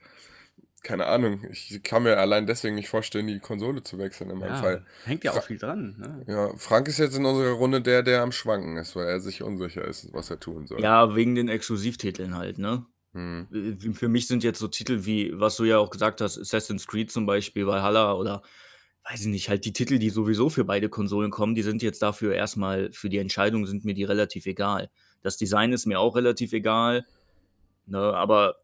[0.88, 4.54] keine Ahnung, ich kann mir allein deswegen nicht vorstellen, die Konsole zu wechseln in meinem
[4.54, 4.86] ja, Fall.
[5.04, 5.98] hängt ja Fra- auch viel dran.
[5.98, 6.34] Ne?
[6.34, 9.44] Ja, Frank ist jetzt in unserer Runde der, der am Schwanken ist, weil er sich
[9.44, 10.82] unsicher ist, was er tun soll.
[10.82, 12.86] Ja, wegen den Exklusivtiteln halt, ne?
[13.14, 13.78] Hm.
[13.96, 17.12] Für mich sind jetzt so Titel wie, was du ja auch gesagt hast, Assassin's Creed
[17.12, 18.42] zum Beispiel, Valhalla oder
[19.10, 22.02] weiß ich nicht, halt die Titel, die sowieso für beide Konsolen kommen, die sind jetzt
[22.02, 24.90] dafür erstmal, für die Entscheidung sind mir die relativ egal.
[25.22, 27.06] Das Design ist mir auch relativ egal,
[27.88, 28.56] ne, aber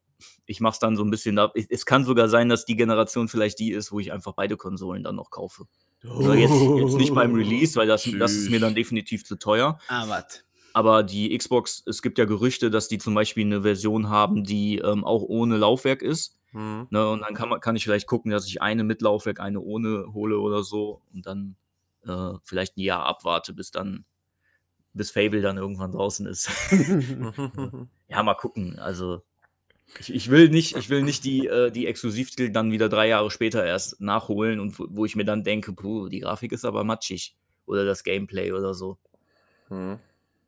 [0.46, 1.52] ich mach's dann so ein bisschen da.
[1.56, 4.58] Es es kann sogar sein, dass die Generation vielleicht die ist, wo ich einfach beide
[4.58, 5.66] Konsolen dann noch kaufe.
[6.04, 9.80] Also jetzt, jetzt nicht beim Release, weil das, das ist mir dann definitiv zu teuer.
[9.88, 10.44] Ah, was?
[10.74, 14.80] Aber die Xbox, es gibt ja Gerüchte, dass die zum Beispiel eine Version haben, die
[14.80, 16.38] ähm, auch ohne Laufwerk ist.
[16.52, 16.88] Hm.
[16.90, 17.10] Ne?
[17.10, 20.14] Und dann kann, man, kann ich vielleicht gucken, dass ich eine mit Laufwerk, eine ohne
[20.14, 21.02] hole oder so.
[21.14, 21.56] Und dann
[22.06, 24.06] äh, vielleicht ein Jahr abwarte, bis dann,
[24.94, 26.50] bis Fable dann irgendwann draußen ist.
[28.08, 28.80] ja, mal gucken.
[28.80, 29.22] Also
[30.00, 33.30] ich, ich will nicht, ich will nicht die, äh, die Exklusivtitel dann wieder drei Jahre
[33.32, 36.84] später erst nachholen und wo, wo ich mir dann denke, puh, die Grafik ist aber
[36.84, 37.36] matschig.
[37.66, 38.98] Oder das Gameplay oder so.
[39.70, 40.00] Hm.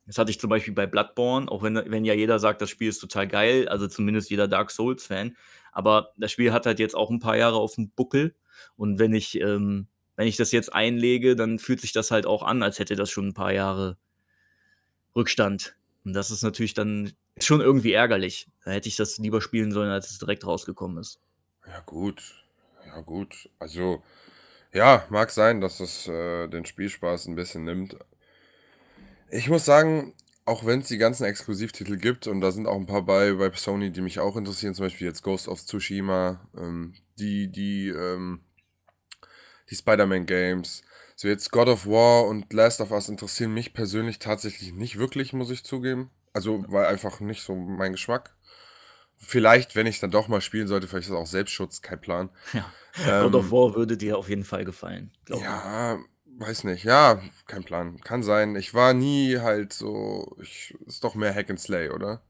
[0.05, 2.89] Das hatte ich zum Beispiel bei Bloodborne, auch wenn, wenn ja jeder sagt, das Spiel
[2.89, 5.35] ist total geil, also zumindest jeder Dark Souls-Fan.
[5.71, 8.35] Aber das Spiel hat halt jetzt auch ein paar Jahre auf dem Buckel.
[8.77, 12.43] Und wenn ich, ähm, wenn ich das jetzt einlege, dann fühlt sich das halt auch
[12.43, 13.97] an, als hätte das schon ein paar Jahre
[15.15, 15.75] Rückstand.
[16.05, 18.47] Und das ist natürlich dann schon irgendwie ärgerlich.
[18.63, 21.19] Da hätte ich das lieber spielen sollen, als es direkt rausgekommen ist.
[21.67, 22.45] Ja, gut.
[22.85, 23.49] Ja, gut.
[23.59, 24.03] Also,
[24.71, 27.97] Ja, mag sein, dass es äh, den Spielspaß ein bisschen nimmt.
[29.31, 30.13] Ich muss sagen,
[30.43, 33.51] auch wenn es die ganzen Exklusivtitel gibt, und da sind auch ein paar bei, bei
[33.53, 38.41] Sony, die mich auch interessieren, zum Beispiel jetzt Ghost of Tsushima, ähm, die, die, ähm,
[39.69, 40.83] die Spider-Man-Games,
[41.15, 45.33] so jetzt God of War und Last of Us interessieren mich persönlich tatsächlich nicht wirklich,
[45.33, 46.11] muss ich zugeben.
[46.33, 48.35] Also, weil einfach nicht so mein Geschmack.
[49.17, 52.29] Vielleicht, wenn ich dann doch mal spielen sollte, vielleicht ist das auch Selbstschutz, kein Plan.
[52.53, 52.69] Ja.
[53.21, 55.47] God of Ähm, War würde dir auf jeden Fall gefallen, glaube ich.
[55.47, 55.97] ja,
[56.37, 56.83] weiß nicht.
[56.83, 57.99] Ja, kein Plan.
[58.01, 58.55] Kann sein.
[58.57, 60.35] Ich war nie halt so.
[60.41, 62.21] Ich, ist doch mehr Hack and Slay, oder?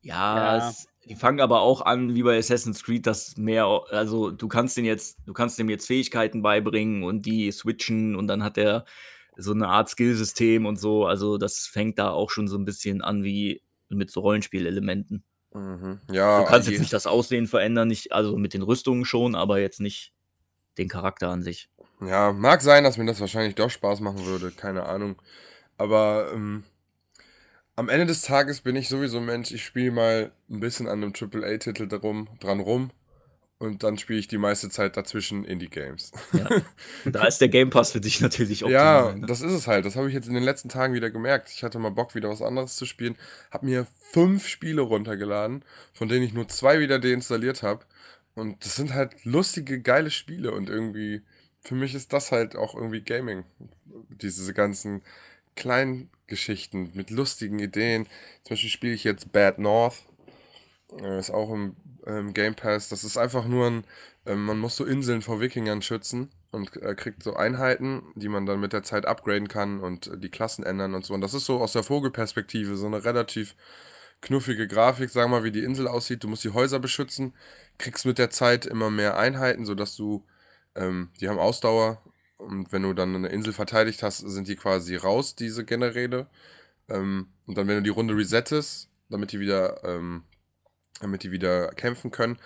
[0.00, 0.68] Ja, Ja.
[0.70, 4.76] es, die fangen aber auch an, wie bei Assassin's Creed, dass mehr, also du kannst
[4.76, 8.84] den jetzt, du kannst dem jetzt Fähigkeiten beibringen und die switchen und dann hat er
[9.36, 11.06] so eine Art Skillsystem und so.
[11.06, 15.24] Also das fängt da auch schon so ein bisschen an wie mit so Rollenspielelementen.
[15.52, 16.00] Mhm.
[16.06, 19.34] Du Ja, kannst je, jetzt nicht das Aussehen verändern, nicht, also mit den Rüstungen schon,
[19.34, 20.12] aber jetzt nicht
[20.78, 21.70] den Charakter an sich.
[22.00, 24.50] ja, mag sein, dass mir das wahrscheinlich doch Spaß machen würde.
[24.52, 25.20] Keine Ahnung.
[25.76, 26.64] Aber ähm,
[27.78, 29.52] am Ende des Tages bin ich sowieso ein Mensch.
[29.52, 32.90] Ich spiele mal ein bisschen an einem AAA-Titel drum, dran rum.
[33.58, 36.10] Und dann spiele ich die meiste Zeit dazwischen Indie-Games.
[36.32, 36.48] Ja.
[37.04, 39.20] Da ist der Game Pass für dich natürlich Ja, optimal.
[39.20, 39.26] Ne?
[39.28, 39.84] das ist es halt.
[39.84, 41.50] Das habe ich jetzt in den letzten Tagen wieder gemerkt.
[41.54, 43.16] Ich hatte mal Bock, wieder was anderes zu spielen.
[43.52, 47.84] Habe mir fünf Spiele runtergeladen, von denen ich nur zwei wieder deinstalliert habe.
[48.34, 50.50] Und das sind halt lustige, geile Spiele.
[50.50, 51.22] Und irgendwie,
[51.60, 53.44] für mich ist das halt auch irgendwie Gaming.
[54.08, 55.02] Diese ganzen
[55.58, 58.06] kleinen Geschichten mit lustigen Ideen.
[58.44, 60.06] Zum Beispiel spiele ich jetzt Bad North.
[61.00, 62.88] Äh, Ist auch im, im Game Pass.
[62.88, 63.84] Das ist einfach nur ein,
[64.26, 68.46] ähm, man muss so Inseln vor Wikingern schützen und äh, kriegt so Einheiten, die man
[68.46, 71.14] dann mit der Zeit upgraden kann und äh, die Klassen ändern und so.
[71.14, 73.54] Und das ist so aus der Vogelperspektive so eine relativ
[74.20, 76.24] knuffige Grafik, sag mal, wie die Insel aussieht.
[76.24, 77.34] Du musst die Häuser beschützen,
[77.78, 80.24] kriegst mit der Zeit immer mehr Einheiten, sodass du,
[80.74, 82.02] ähm, die haben Ausdauer.
[82.38, 86.28] Und wenn du dann eine Insel verteidigt hast, sind die quasi raus, diese Generäle.
[86.88, 90.22] Ähm, und dann, wenn du die Runde resettest, damit die wieder, ähm,
[91.00, 92.38] damit die wieder kämpfen können,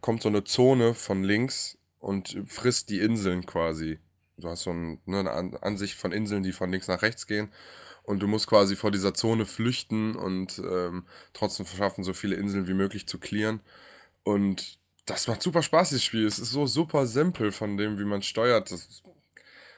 [0.00, 3.98] kommt so eine Zone von links und frisst die Inseln quasi.
[4.38, 7.26] Du hast so ein, ne, eine An Ansicht von Inseln, die von links nach rechts
[7.26, 7.50] gehen.
[8.02, 12.68] Und du musst quasi vor dieser Zone flüchten und ähm, trotzdem schaffen, so viele Inseln
[12.68, 13.60] wie möglich zu clearen.
[14.22, 16.26] Und das macht super Spaß, dieses Spiel.
[16.26, 18.70] Es ist so super simpel von dem, wie man steuert.
[18.70, 19.02] Das,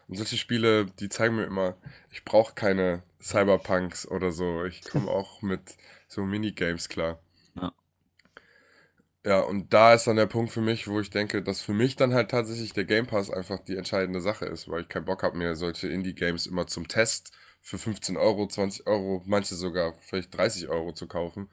[0.09, 1.77] und solche Spiele, die zeigen mir immer,
[2.11, 4.65] ich brauche keine Cyberpunks oder so.
[4.65, 5.77] Ich komme auch mit
[6.09, 7.21] so Minigames klar.
[7.55, 7.73] Ja.
[9.25, 11.97] Ja, und da ist dann der Punkt für mich, wo ich denke, dass für mich
[11.97, 15.23] dann halt tatsächlich der Game Pass einfach die entscheidende Sache ist, weil ich keinen Bock
[15.23, 20.35] habe, mir solche Indie-Games immer zum Test für 15 Euro, 20 Euro, manche sogar vielleicht
[20.35, 21.51] 30 Euro zu kaufen.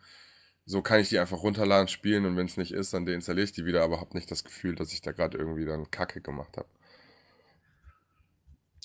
[0.66, 3.52] So kann ich die einfach runterladen, spielen und wenn es nicht ist, dann deinstalliere ich
[3.52, 6.58] die wieder, aber habe nicht das Gefühl, dass ich da gerade irgendwie dann Kacke gemacht
[6.58, 6.70] habe.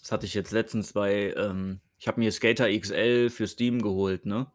[0.01, 4.27] Das hatte ich jetzt letztens bei, ähm, ich habe mir Skater XL für Steam geholt,
[4.27, 4.47] ne?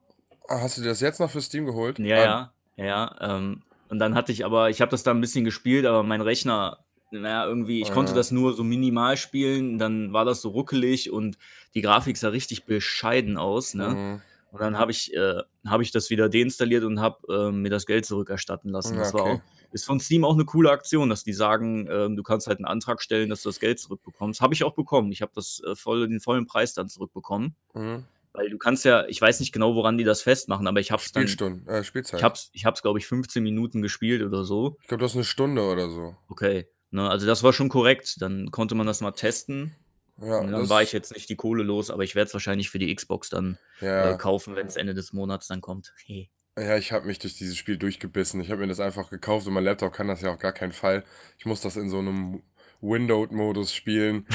[0.48, 2.00] Ah, hast du dir das jetzt noch für Steam geholt?
[2.00, 3.16] Ja, Ah, ja, ja.
[3.38, 6.22] Ähm, und dann hatte ich aber, ich habe das da ein bisschen gespielt, aber mein
[6.22, 6.80] Rechner,
[7.12, 8.16] naja, irgendwie, ich konnte Ah.
[8.16, 11.38] das nur so minimal spielen, dann war das so ruckelig und
[11.76, 13.90] die Grafik sah richtig bescheiden aus, ne?
[13.90, 14.22] mhm.
[14.52, 17.86] Und dann habe ich, äh, habe ich das wieder deinstalliert und habe ähm, mir das
[17.86, 18.96] Geld zurückerstatten lassen.
[18.96, 19.32] Ja, Das war okay.
[19.40, 19.42] auch,
[19.76, 22.66] ist von Steam auch eine coole Aktion, dass die sagen, ähm, du kannst halt einen
[22.66, 24.40] Antrag stellen, dass du das Geld zurückbekommst.
[24.40, 25.12] Habe ich auch bekommen.
[25.12, 27.58] Ich habe das äh, voll, den vollen Preis dann zurückbekommen.
[27.74, 28.06] Mhm.
[28.32, 31.02] Weil du kannst ja, ich weiß nicht genau, woran die das festmachen, aber ich habe
[31.02, 32.20] es dann, Spielstunden, äh, Spielzeit.
[32.20, 34.78] ich hab's, ich hab's, glaube ich, 15 Minuten gespielt oder so.
[34.82, 36.16] Ich glaube, das ist eine Stunde oder so.
[36.30, 36.68] Okay.
[36.92, 38.22] Ne, also das war schon korrekt.
[38.22, 39.76] Dann konnte man das mal testen.
[40.22, 42.70] Ja, Und dann war ich jetzt nicht die Kohle los, aber ich werde es wahrscheinlich
[42.70, 45.94] für die Xbox dann äh, ja, kaufen, wenn es Ende des Monats dann kommt.
[46.06, 46.30] Hey.
[46.58, 48.40] Ja, ich habe mich durch dieses Spiel durchgebissen.
[48.42, 50.72] Ich habe mir das einfach gekauft und mein Laptop kann das ja auf gar keinen
[50.72, 51.04] Fall.
[51.38, 52.42] Ich muss das in so einem
[52.82, 54.26] Windowed-Modus spielen.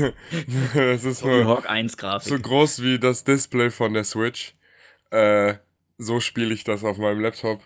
[0.74, 4.54] das ist Tony nur Hawk 1 so groß wie das Display von der Switch.
[5.10, 5.54] Äh,
[5.98, 7.62] so spiele ich das auf meinem Laptop.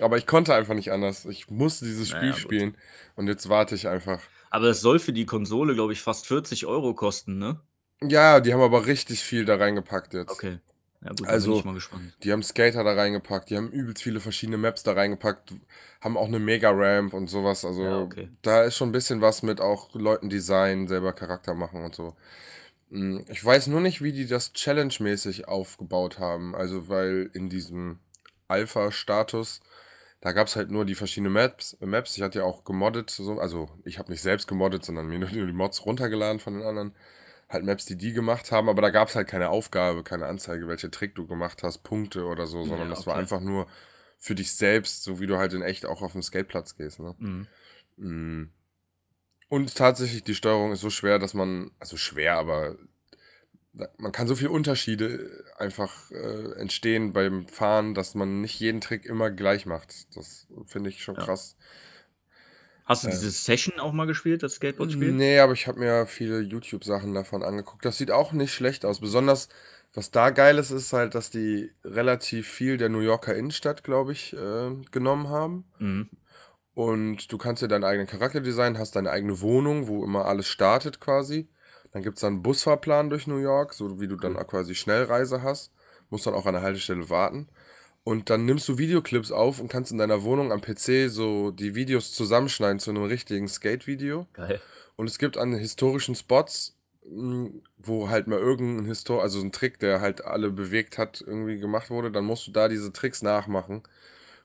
[0.00, 1.24] Aber ich konnte einfach nicht anders.
[1.24, 2.76] Ich musste dieses Spiel Naja, spielen
[3.16, 4.20] und jetzt warte ich einfach.
[4.50, 7.60] Aber es soll für die Konsole, glaube ich, fast 40 Euro kosten, ne?
[8.00, 10.30] Ja, die haben aber richtig viel da reingepackt jetzt.
[10.30, 10.60] Okay.
[11.00, 12.14] Ja gut, Also- bin ich mal gespannt.
[12.24, 15.54] Die haben Skater da reingepackt, die haben übelst viele verschiedene Maps da reingepackt,
[16.00, 17.64] haben auch eine Mega-Ramp und sowas.
[17.64, 18.28] Also Ja, okay.
[18.42, 22.16] da ist schon ein bisschen was mit auch Leuten Design, selber Charakter machen und so.
[22.90, 26.54] Mm, Ich weiß nur nicht, wie die das Challenge-mäßig aufgebaut haben.
[26.56, 27.98] Also, weil in diesem
[28.48, 29.60] Alpha-Status,
[30.20, 31.76] da gab es halt nur die verschiedenen Maps.
[31.80, 32.16] Maps.
[32.16, 35.28] Ich hatte ja auch gemoddet, so, also ich habe nicht selbst gemoddet, sondern mir nur
[35.28, 36.92] die Mods runtergeladen von den anderen.
[37.48, 40.68] Halt Maps, die die gemacht haben, aber da gab es halt keine Aufgabe, keine Anzeige,
[40.68, 43.22] welche Trick du gemacht hast, Punkte oder so, sondern Ja, das war okay.
[43.22, 43.66] einfach nur
[44.18, 47.00] für dich selbst, so wie du halt in echt auch auf dem Skateplatz gehst.
[47.00, 47.14] Ne?
[47.18, 47.46] Mhm.
[47.96, 48.50] Mm.
[49.48, 52.76] Und tatsächlich, die Steuerung ist so schwer, dass man, also schwer, aber
[53.96, 59.06] man kann so viele Unterschiede einfach äh, entstehen beim Fahren, dass man nicht jeden Trick
[59.06, 60.16] immer gleich macht.
[60.16, 61.24] Das finde ich schon Ja.
[61.24, 61.56] krass.
[62.88, 63.10] Hast du Äh.
[63.10, 65.12] dieses Session auch mal gespielt, das Skateboard-Spiel?
[65.12, 67.84] Nee, aber ich habe mir viele YouTube-Sachen davon angeguckt.
[67.84, 69.00] Das sieht auch nicht schlecht aus.
[69.00, 69.48] Besonders,
[69.92, 74.12] was da geil ist, ist halt, dass die relativ viel der New Yorker Innenstadt, glaube
[74.12, 75.64] ich, äh, genommen haben.
[75.78, 76.08] Mhm.
[76.74, 80.46] Und du kannst dir deinen eigenen Charakter designen, hast deine eigene Wohnung, wo immer alles
[80.48, 81.48] startet quasi.
[81.92, 84.44] Dann gibt es dann einen Busfahrplan durch New York, so wie du dann Cool.
[84.44, 85.72] quasi Schnellreise hast.
[86.10, 87.48] Musst dann auch an der Haltestelle warten.
[88.08, 91.74] Und dann nimmst du Videoclips auf und kannst in deiner Wohnung am PC so die
[91.74, 94.26] Videos zusammenschneiden zu einem richtigen Skate-Video.
[94.32, 94.60] Geil.
[94.96, 99.78] Und es gibt an historischen Spots, mh, wo halt mal irgendein Histor also ein Trick,
[99.78, 103.82] der halt alle bewegt hat, irgendwie gemacht wurde, dann musst du da diese Tricks nachmachen.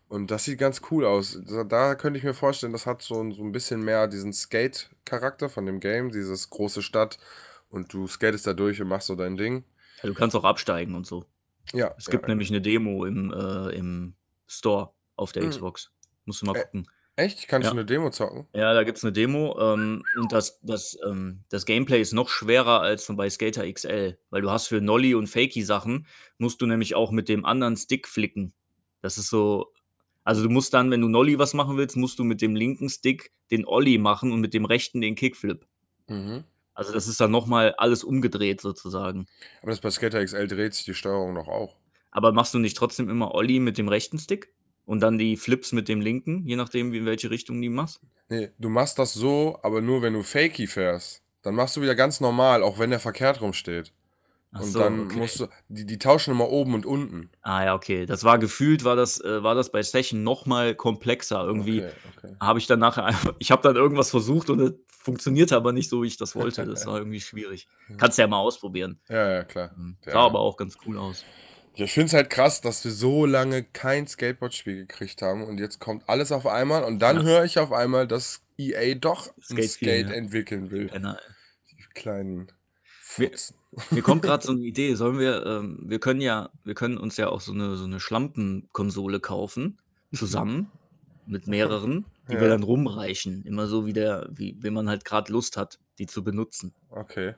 [0.10, 1.40] Und das sieht ganz cool aus.
[1.48, 4.34] Da, da könnte ich mir vorstellen, das hat so, ein- so ein bisschen mehr diesen
[4.34, 7.18] Skate-Charakter von dem Game, dieses große Stadt
[7.70, 9.64] und du skatest da durch und machst so dein Ding.
[10.02, 11.24] Ja, du kannst auch absteigen und so.
[11.72, 12.30] Ja, Es gibt ja.
[12.30, 14.16] nämlich eine Demo im, äh, im
[14.48, 15.50] Store auf der Mhm.
[15.52, 15.92] Xbox.
[16.26, 16.88] Musst du mal Äh, gucken.
[17.16, 17.48] Echt?
[17.48, 17.72] Kann ich Ja.
[17.72, 18.48] eine Demo zocken?
[18.56, 22.28] Ja, da gibt es eine Demo ähm, und das, das, ähm, das Gameplay ist noch
[22.30, 26.08] schwerer als bei Skater XL, weil du hast für Nolly und Fakey-Sachen,
[26.40, 28.54] musst du nämlich auch mit dem anderen Stick flicken.
[29.02, 29.72] Das ist so,
[30.24, 32.90] also du musst dann, wenn du Nolly was machen willst, musst du mit dem linken
[32.90, 35.68] Stick den Ollie machen und mit dem rechten den Kickflip.
[36.08, 36.46] Mhm.
[36.74, 39.28] Also das ist dann nochmal alles umgedreht sozusagen.
[39.62, 41.78] Aber das bei Skater XL dreht sich die Steuerung noch auch.
[42.12, 44.54] Aber machst du nicht trotzdem immer Ollie mit dem rechten Stick
[44.86, 48.02] und dann die Flips mit dem linken, je nachdem, wie in welche Richtung die machst?
[48.30, 51.22] Nee, du machst das so, aber nur wenn du Fakey fährst.
[51.42, 53.94] Dann machst du wieder ganz normal, auch wenn der verkehrt rumsteht.
[54.54, 55.18] Ach Und so, dann okay.
[55.18, 57.32] musst du, die, die tauschen immer oben und unten.
[57.42, 58.06] Ah ja, okay.
[58.06, 61.44] Das war gefühlt, war das, äh, war das bei Session noch mal komplexer.
[61.44, 62.36] Irgendwie Okay, okay.
[62.40, 66.02] habe ich dann nachher einfach, ich habe dann irgendwas versucht und funktionierte aber nicht so,
[66.04, 66.66] wie ich das wollte.
[66.66, 67.68] Das war irgendwie schwierig.
[67.98, 69.00] Kannst ja mal ausprobieren.
[69.10, 69.72] Ja, ja, klar.
[69.76, 69.98] Mhm.
[70.06, 70.14] Ja.
[70.14, 71.24] Sah aber auch ganz cool aus.
[71.76, 75.60] Ja, ich finde es halt krass, dass wir so lange kein Skateboard-Spiel gekriegt haben und
[75.60, 77.24] jetzt kommt alles auf einmal und dann Ja.
[77.24, 80.14] höre ich auf einmal, dass EA doch ein Skate-Spiel, Skate ja.
[80.16, 80.88] entwickeln will.
[80.88, 81.20] Penner.
[81.72, 82.52] Die kleinen
[83.02, 83.56] Futzen.
[83.90, 84.94] Mir kommt gerade so eine Idee.
[84.94, 88.00] Sollen wir, ähm, wir können ja, wir können uns ja auch so eine, so eine
[88.00, 89.80] Schlampenkonsole kaufen,
[90.14, 90.72] zusammen
[91.26, 92.42] mit mehreren, die Ja.
[92.42, 93.44] wir dann rumreichen.
[93.46, 96.74] Immer so wie der, wie, wenn man halt gerade Lust hat, die zu benutzen.
[96.90, 97.36] Okay.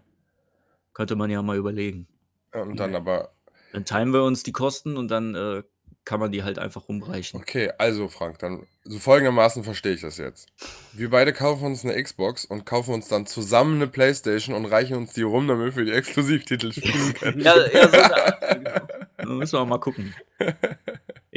[0.93, 2.07] Könnte man ja mal überlegen.
[2.53, 3.31] Und dann aber,
[3.73, 5.63] Dann teilen wir uns die Kosten und dann äh,
[6.05, 7.39] kann man die halt einfach rumreichen.
[7.41, 10.47] okay, also Frank, dann so folgendermaßen verstehe ich das jetzt.
[10.93, 14.95] Wir beide kaufen uns eine Xbox und kaufen uns dann zusammen eine Playstation und reichen
[14.97, 17.41] uns die rum, damit wir die Exklusivtitel spielen können.
[17.41, 17.97] Ja, ja, so
[18.53, 18.87] genau.
[19.17, 20.13] Dann müssen wir mal gucken.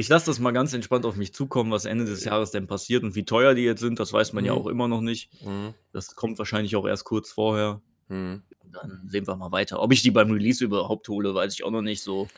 [0.00, 3.02] Ich lasse das mal ganz entspannt auf mich zukommen, was Ende des Jahres denn passiert
[3.02, 4.58] und wie teuer die jetzt sind, das weiß man ja Mhm.
[4.60, 5.28] auch immer noch nicht.
[5.44, 5.74] Mhm.
[5.92, 7.80] Das kommt wahrscheinlich auch erst kurz vorher.
[8.06, 8.42] Mhm.
[8.72, 9.82] Dann sehen wir mal weiter.
[9.82, 12.28] Ob ich die beim Release überhaupt hole, weiß ich auch noch nicht so.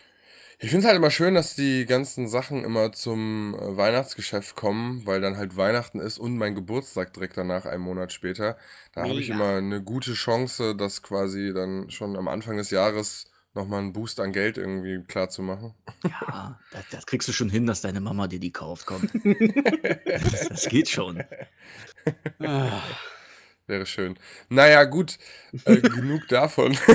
[0.59, 5.05] Ich finde es halt immer schön, dass die ganzen Sachen immer zum äh, Weihnachtsgeschäft kommen,
[5.05, 8.57] weil dann halt Weihnachten ist und mein Geburtstag direkt danach, einen Monat später.
[8.95, 13.30] Da habe ich immer eine gute Chance, das quasi dann schon am Anfang des Jahres
[13.55, 15.75] nochmal einen Boost an Geld irgendwie klar zu machen.
[16.05, 18.87] Ja, das, das kriegst du schon hin, dass deine Mama dir die kauft.
[18.87, 19.09] Komm.
[20.05, 21.23] Das, das geht schon.
[22.41, 22.81] Ah,
[23.67, 24.19] Wäre schön.
[24.49, 25.19] Naja, gut,
[25.65, 26.77] äh, genug davon.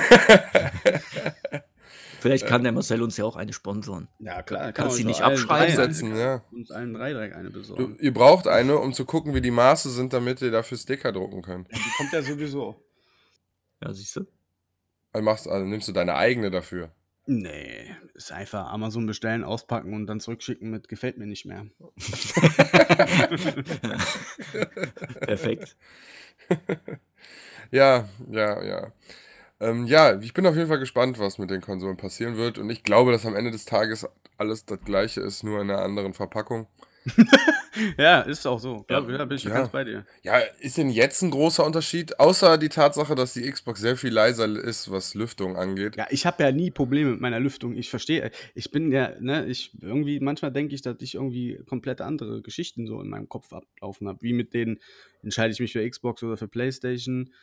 [2.20, 4.08] Vielleicht kann der Marcel uns ja auch eine sponsoren.
[4.20, 4.74] ja, klar.
[4.74, 5.78] Kannst man sie uns nicht allen abschreiben?
[5.80, 6.44] Absetzen, ja.
[6.52, 7.98] Uns allen drei direkt eine Du, besorgen.
[8.02, 11.42] ihr braucht eine, um zu gucken, wie die Maße sind, damit ihr dafür Sticker drucken
[11.44, 11.72] könnt.
[11.72, 12.84] Ja, die kommt ja sowieso.
[13.82, 14.26] Ja, siehst du?
[15.16, 16.92] Also, machst, also nimmst du deine eigene dafür.
[17.26, 21.68] Nee, ist einfach Amazon bestellen, auspacken und dann zurückschicken mit gefällt mir nicht mehr.
[25.22, 25.78] Perfekt.
[27.72, 28.92] Ja, ja, ja.
[29.62, 32.58] Ähm, ja, ich bin auf jeden Fall gespannt, was mit den Konsolen passieren wird.
[32.58, 34.06] Und ich glaube, dass am Ende des Tages
[34.38, 36.68] alles das gleiche ist, nur in einer anderen Verpackung.
[37.98, 38.86] Ja, ist auch so.
[38.90, 39.02] Ja.
[39.02, 39.50] Ja, da bin ich Ja.
[39.50, 40.06] ganz bei dir.
[40.24, 42.20] Ja, ist denn jetzt ein großer Unterschied?
[42.22, 45.98] Außer die Tatsache, dass die Xbox sehr viel leiser ist, was Lüftung angeht.
[45.98, 47.76] Ja, ich habe ja nie Probleme mit meiner Lüftung.
[47.76, 52.00] Ich verstehe, ich bin ja, ne, ich irgendwie, manchmal denke ich, dass ich irgendwie komplett
[52.00, 54.20] andere Geschichten so in meinem Kopf ablaufen habe.
[54.22, 54.80] Wie mit denen
[55.22, 57.34] entscheide ich mich für Xbox oder für Playstation.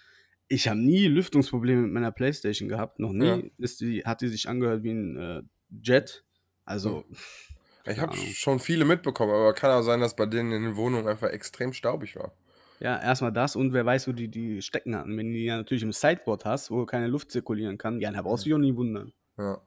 [0.48, 2.98] Ich habe nie Lüftungsprobleme mit meiner Playstation gehabt.
[3.00, 3.42] Noch nie Ja.
[3.58, 5.42] ist die, hat die sich angehört wie ein äh,
[5.82, 6.24] Jet.
[6.64, 7.04] Also,
[7.86, 11.06] Ich habe schon viele mitbekommen, aber kann auch sein, dass bei denen in den Wohnungen
[11.08, 12.32] einfach extrem staubig war.
[12.80, 15.16] ja, erstmal das und wer weiß, wo die die stecken hatten.
[15.16, 18.22] Wenn du die ja natürlich im Sideboard hast, wo keine Luft zirkulieren kann, ja, da
[18.22, 19.12] brauchst du dich auch nie wundern.
[19.38, 19.60] Ja.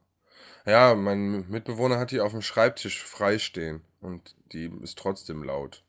[0.67, 5.84] Ja, mein Mitbewohner hat die auf dem Schreibtisch freistehen und die ist trotzdem laut.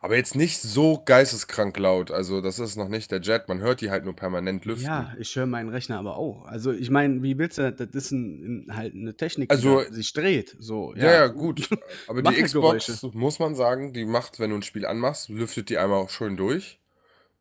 [0.00, 2.10] Aber jetzt nicht so geisteskrank laut.
[2.10, 3.48] Also, das ist noch nicht der Jet.
[3.48, 4.86] Man hört die halt nur permanent lüften.
[4.86, 6.44] Ja, ich höre meinen Rechner aber auch.
[6.44, 7.88] Also, ich meine, wie willst du das?
[7.90, 10.56] Das ist ein, halt eine Technik, also, die sich dreht.
[10.58, 11.68] So, ja, ja, gut.
[12.06, 13.10] Aber die Xbox, Geräusche.
[13.16, 16.36] muss man sagen, die macht, wenn du ein Spiel anmachst, lüftet die einmal auch schön
[16.36, 16.78] durch.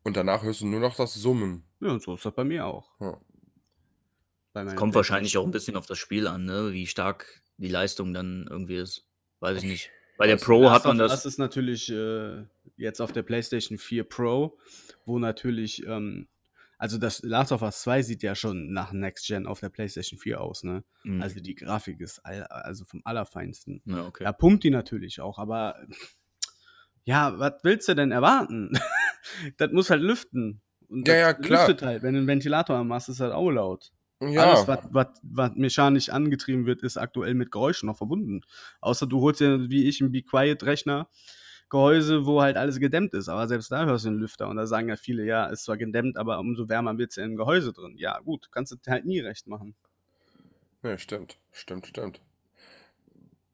[0.04, 1.64] Und danach hörst du nur noch das Summen.
[1.80, 2.90] Ja, und so ist das bei mir auch.
[3.00, 3.20] Ja.
[4.76, 6.72] Kommt wahrscheinlich auch ein bisschen auf das Spiel an, ne?
[6.72, 9.06] wie stark die Leistung dann irgendwie ist.
[9.40, 9.92] Weiß ich nicht.
[10.18, 11.12] Bei der Pro hat man das.
[11.12, 12.44] Das ist natürlich äh,
[12.76, 14.58] jetzt auf der PlayStation 4 Pro,
[15.06, 16.28] wo natürlich, ähm,
[16.78, 20.20] also das Last of Us 2 sieht ja schon nach Next Gen auf der PlayStation
[20.20, 20.84] 4 aus, ne?
[21.04, 21.22] Mhm.
[21.22, 23.82] Also die Grafik ist all, also vom Allerfeinsten.
[23.86, 24.24] Ja, okay.
[24.24, 25.76] Da pumpt die natürlich auch, aber
[27.04, 28.72] ja, was willst du denn erwarten?
[29.58, 30.62] das muss halt lüften.
[30.90, 31.68] Und ja, ja, klar.
[31.68, 32.04] Lüftet halt.
[32.04, 33.92] Wenn du einen Ventilator machst, ist halt auch laut.
[34.20, 34.54] Ja.
[34.54, 38.42] Alles, was, mechanisch angetrieben wird, ist aktuell mit Geräuschen noch verbunden.
[38.82, 41.08] Außer du holst ja, wie ich, einen Be Quiet-Rechner,
[41.70, 43.30] Gehäuse, wo halt alles gedämmt ist.
[43.30, 44.48] Aber selbst da hörst du einen Lüfter.
[44.48, 47.26] Und da sagen ja viele, ja, ist zwar gedämmt, aber umso wärmer wird es ja
[47.26, 47.96] im Gehäuse drin.
[47.98, 49.76] Ja, gut, kannst du halt nie recht machen.
[50.82, 51.38] Ja, stimmt.
[51.52, 52.22] Stimmt, stimmt.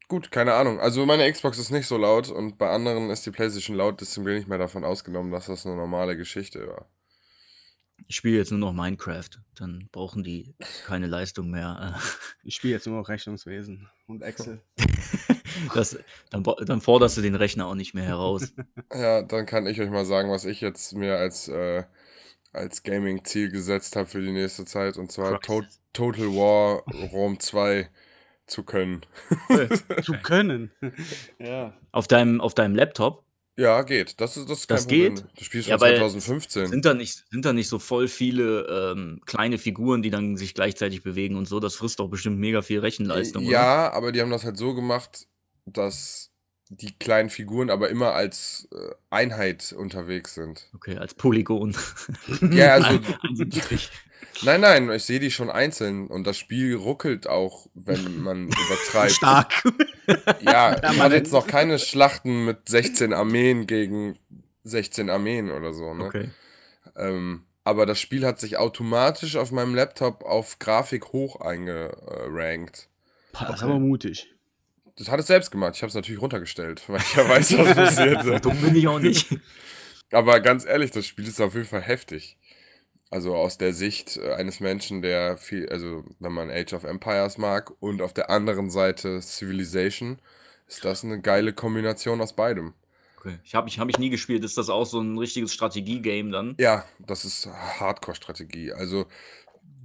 [0.07, 0.79] Gut, keine Ahnung.
[0.79, 4.25] Also meine Xbox ist nicht so laut und bei anderen ist die PlayStation laut, deswegen
[4.25, 6.85] bin ich mal davon ausgenommen, dass das eine normale Geschichte war.
[8.07, 11.99] Ich spiele jetzt nur noch Minecraft, dann brauchen die keine Leistung mehr.
[12.45, 14.61] Ich spiele jetzt nur noch Rechnungswesen und Excel.
[15.75, 15.97] Das,
[16.31, 18.53] dann, dann forderst du den Rechner auch nicht mehr heraus.
[18.93, 21.83] Ja, dann kann ich euch mal sagen, was ich jetzt mir als, äh,
[22.51, 24.97] als Gaming-Ziel gesetzt habe für die nächste Zeit.
[24.97, 25.63] Und zwar to
[25.93, 27.89] Total War Rome 2
[28.47, 29.05] zu können.
[30.03, 30.71] zu können?
[31.39, 31.73] ja.
[31.91, 33.23] Auf deinem, auf deinem Laptop?
[33.55, 34.19] Ja, geht.
[34.19, 35.15] Das ist, das ist kein Das Problem.
[35.15, 35.25] geht?
[35.37, 36.67] Du spielst Ja, von 2015.
[36.67, 40.55] sind da nicht sind da nicht so voll viele, ähm, kleine Figuren, die dann sich
[40.55, 41.59] gleichzeitig bewegen und so?
[41.59, 43.51] Das frisst doch bestimmt mega viel Rechenleistung, oder?
[43.53, 45.27] Ja, aber die haben das halt so gemacht,
[45.65, 46.31] dass
[46.69, 50.69] die kleinen Figuren aber immer als äh, Einheit unterwegs sind.
[50.73, 51.75] Okay, als Polygon.
[52.51, 52.99] Ja, also
[54.41, 59.11] nein, nein, ich sehe die schon einzeln und das Spiel ruckelt auch, wenn man übertreibt.
[59.11, 59.63] Stark.
[60.41, 64.17] Ja, ich hatte jetzt noch keine Schlachten mit 16 Armeen gegen
[64.63, 66.03] 16 Armeen oder so, ne?
[66.03, 66.29] Okay.
[66.97, 72.89] Ähm, aber das Spiel hat sich automatisch auf meinem Laptop auf Grafik hoch eingerankt.
[73.31, 74.29] Das ist aber mutig.
[74.97, 75.75] Das hat es selbst gemacht.
[75.75, 78.45] Ich habe es natürlich runtergestellt, weil ich ja weiß, was passiert.
[78.45, 79.27] dumm bin ich auch nicht.
[80.11, 82.37] Aber ganz ehrlich, das Spiel ist auf jeden Fall heftig.
[83.13, 87.37] Also aus der Sicht äh, eines Menschen, der viel, also wenn man Age of Empires
[87.37, 90.17] mag und auf der anderen Seite Civilization,
[90.67, 92.73] ist das eine geile Kombination aus beidem.
[93.19, 93.37] Okay.
[93.43, 94.43] Ich habe ich hab ich nie gespielt.
[94.43, 96.55] Ist das auch so ein richtiges Strategie-Game dann?
[96.59, 98.73] Ja, das ist Hardcore-Strategie.
[98.73, 99.05] Also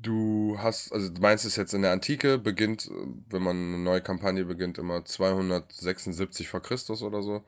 [0.01, 2.89] Du hast, also du meinst es jetzt in der Antike, beginnt,
[3.31, 7.43] wenn man eine neue Kampagne beginnt, immer 276 vor Christus oder so.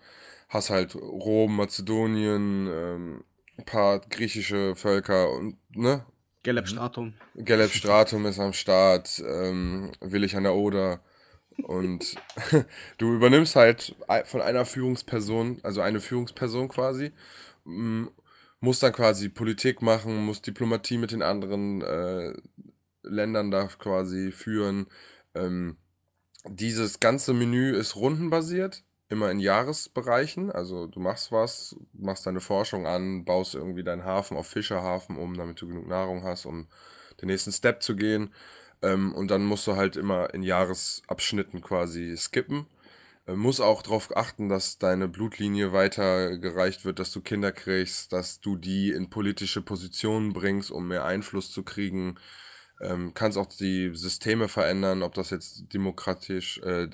[0.49, 3.25] Hast halt Rom, Mazedonien, ähm,
[3.61, 6.05] ein paar griechische Völker und, ne?
[6.43, 7.15] Geleb Stratum.
[7.35, 11.01] Geleb Stratum ist am Start, ähm, Willig an der Oder.
[11.65, 12.15] Und
[12.99, 13.95] du übernimmst halt
[14.25, 17.13] von einer Führungsperson, also eine Führungsperson quasi,
[17.65, 22.33] muss dann quasi Politik machen, muss Diplomatie mit den anderen äh,
[23.03, 24.87] Ländern da quasi führen.
[25.35, 25.77] Ähm,
[26.49, 30.51] dieses ganze Menü ist rundenbasiert, immer in Jahresbereichen.
[30.51, 35.37] Also du machst was, machst deine Forschung an, baust irgendwie deinen Hafen auf Fischerhafen um,
[35.37, 36.69] damit du genug Nahrung hast, um
[37.21, 38.33] den nächsten Step zu gehen.
[38.83, 42.67] Ähm, und dann musst du halt immer in Jahresabschnitten quasi skippen.
[43.27, 48.41] Äh, muss auch darauf achten, dass deine Blutlinie weitergereicht wird, dass du Kinder kriegst, dass
[48.41, 52.17] du die in politische Positionen bringst, um mehr Einfluss zu kriegen.
[52.81, 56.89] Ähm, kannst auch die Systeme verändern, ob das jetzt demokratisch, äh,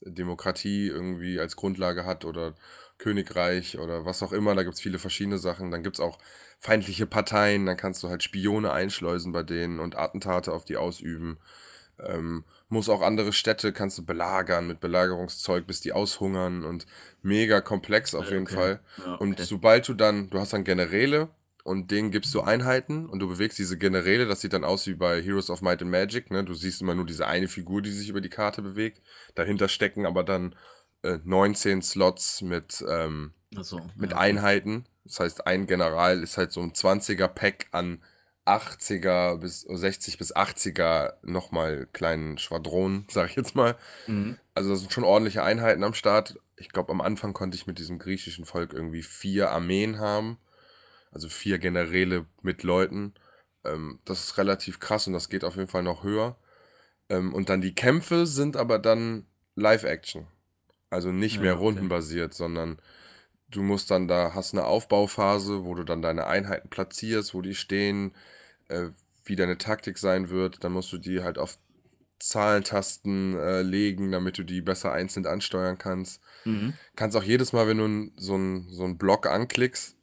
[0.00, 2.54] Demokratie irgendwie als Grundlage hat oder
[2.98, 4.54] Königreich oder was auch immer.
[4.54, 5.70] Da gibt es viele verschiedene Sachen.
[5.70, 6.18] Dann gibt es auch
[6.58, 11.38] feindliche Parteien, dann kannst du halt Spione einschleusen bei denen und Attentate auf die ausüben.
[12.00, 16.86] Ähm, muss auch andere Städte, kannst du belagern mit Belagerungszeug, bis die aushungern und
[17.22, 18.54] mega komplex auf jeden okay.
[18.54, 18.80] Fall.
[18.98, 19.22] Ja, okay.
[19.22, 21.28] Und sobald du dann, du hast dann Generäle
[21.68, 24.94] und denen gibst du Einheiten und du bewegst diese Generäle, das sieht dann aus wie
[24.94, 26.42] bei Heroes of Might and Magic, ne?
[26.42, 29.02] Du siehst immer nur diese eine Figur, die sich über die Karte bewegt.
[29.34, 30.56] Dahinter stecken aber dann
[31.02, 34.86] äh, 19 Slots mit, ähm, so, mit ja, Einheiten.
[35.04, 38.02] Das heißt, ein General ist halt so ein 20er-Pack an
[38.46, 43.76] 80er bis 60 bis 80er nochmal kleinen Schwadronen, sag ich jetzt mal.
[44.06, 44.38] Mhm.
[44.54, 46.38] Also das sind schon ordentliche Einheiten am Start.
[46.56, 50.38] Ich glaube, am Anfang konnte ich mit diesem griechischen Volk irgendwie vier Armeen haben.
[51.10, 53.14] Also vier Generäle mit Leuten.
[53.64, 56.36] Ähm, das ist relativ krass und das geht auf jeden Fall noch höher.
[57.08, 60.26] Ähm, und dann die Kämpfe sind aber dann Live-Action.
[60.90, 62.80] Also nicht ja, mehr rundenbasiert, sondern
[63.50, 67.54] du musst dann da, hast eine Aufbauphase, wo du dann deine Einheiten platzierst, wo die
[67.54, 68.14] stehen,
[68.68, 68.88] äh,
[69.24, 70.64] wie deine Taktik sein wird.
[70.64, 71.58] Dann musst du die halt auf
[72.18, 76.20] Zahlentasten äh, legen, damit du die besser einzeln ansteuern kannst.
[76.44, 76.74] Mhm.
[76.96, 79.96] Kannst auch jedes Mal, wenn du so einen so einen Block anklickst,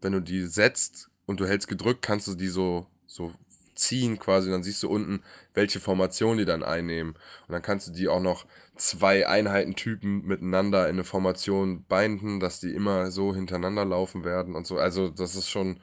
[0.00, 3.32] wenn du die setzt und du hältst gedrückt, kannst du die so, so
[3.74, 4.50] ziehen quasi.
[4.50, 5.22] Dann siehst du unten,
[5.54, 7.12] welche Formation die dann einnehmen.
[7.46, 8.46] Und dann kannst du die auch noch
[8.76, 14.66] zwei Einheitentypen miteinander in eine Formation binden, dass die immer so hintereinander laufen werden und
[14.66, 14.78] so.
[14.78, 15.80] Also das ist schon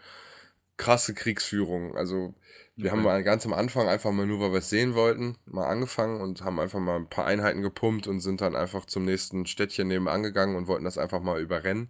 [0.77, 1.95] krasse Kriegsführung.
[1.97, 2.33] Also
[2.79, 3.07] wir haben Okay.
[3.07, 6.43] mal ganz am Anfang einfach mal nur, weil wir es sehen wollten, mal angefangen und
[6.43, 10.23] haben einfach mal ein paar Einheiten gepumpt und sind dann einfach zum nächsten Städtchen nebenan
[10.23, 11.89] gegangen und wollten das einfach mal überrennen.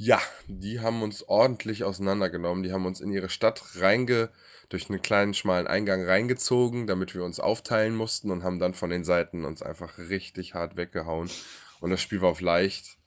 [0.00, 2.62] Ja, die haben uns ordentlich auseinandergenommen.
[2.62, 4.30] Die haben uns in ihre Stadt reinge,
[4.68, 8.90] durch einen kleinen schmalen Eingang reingezogen, damit wir uns aufteilen mussten und haben dann von
[8.90, 11.28] den Seiten uns einfach richtig hart weggehauen.
[11.80, 12.98] Und das Spiel war auf leicht.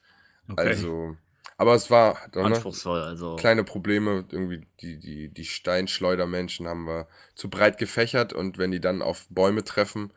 [0.50, 0.68] Okay.
[0.68, 1.16] Also,
[1.56, 3.38] aber es war ne, Anspruchsvoll, also.
[3.38, 4.26] kleine Probleme.
[4.30, 9.28] Irgendwie die, die, die Steinschleudermenschen haben wir zu breit gefächert und wenn die dann auf
[9.30, 10.12] Bäume treffen,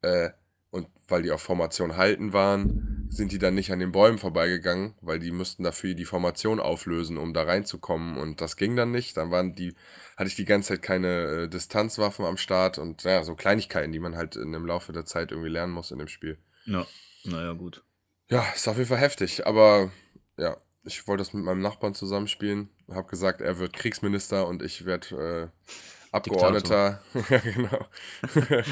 [0.00, 0.30] äh,
[0.74, 4.94] und weil die auf Formation halten waren, sind die dann nicht an den Bäumen vorbeigegangen,
[5.02, 8.16] weil die müssten dafür die Formation auflösen, um da reinzukommen.
[8.16, 9.16] Und das ging dann nicht.
[9.16, 9.76] Dann waren die,
[10.16, 14.00] hatte ich die ganze Zeit keine äh, Distanzwaffen am Start und ja, so Kleinigkeiten, die
[14.00, 16.38] man halt in dem Laufe der Zeit irgendwie lernen muss in dem Spiel.
[16.64, 16.84] Ja,
[17.22, 17.84] naja, gut.
[18.28, 19.92] Ja, ist auf jeden Fall heftig, aber
[20.36, 22.68] ja, ich wollte das mit meinem Nachbarn zusammenspielen.
[22.90, 25.70] Habe gesagt, er wird Kriegsminister und ich werde äh,
[26.10, 27.00] Abgeordneter.
[27.28, 27.86] ja, genau.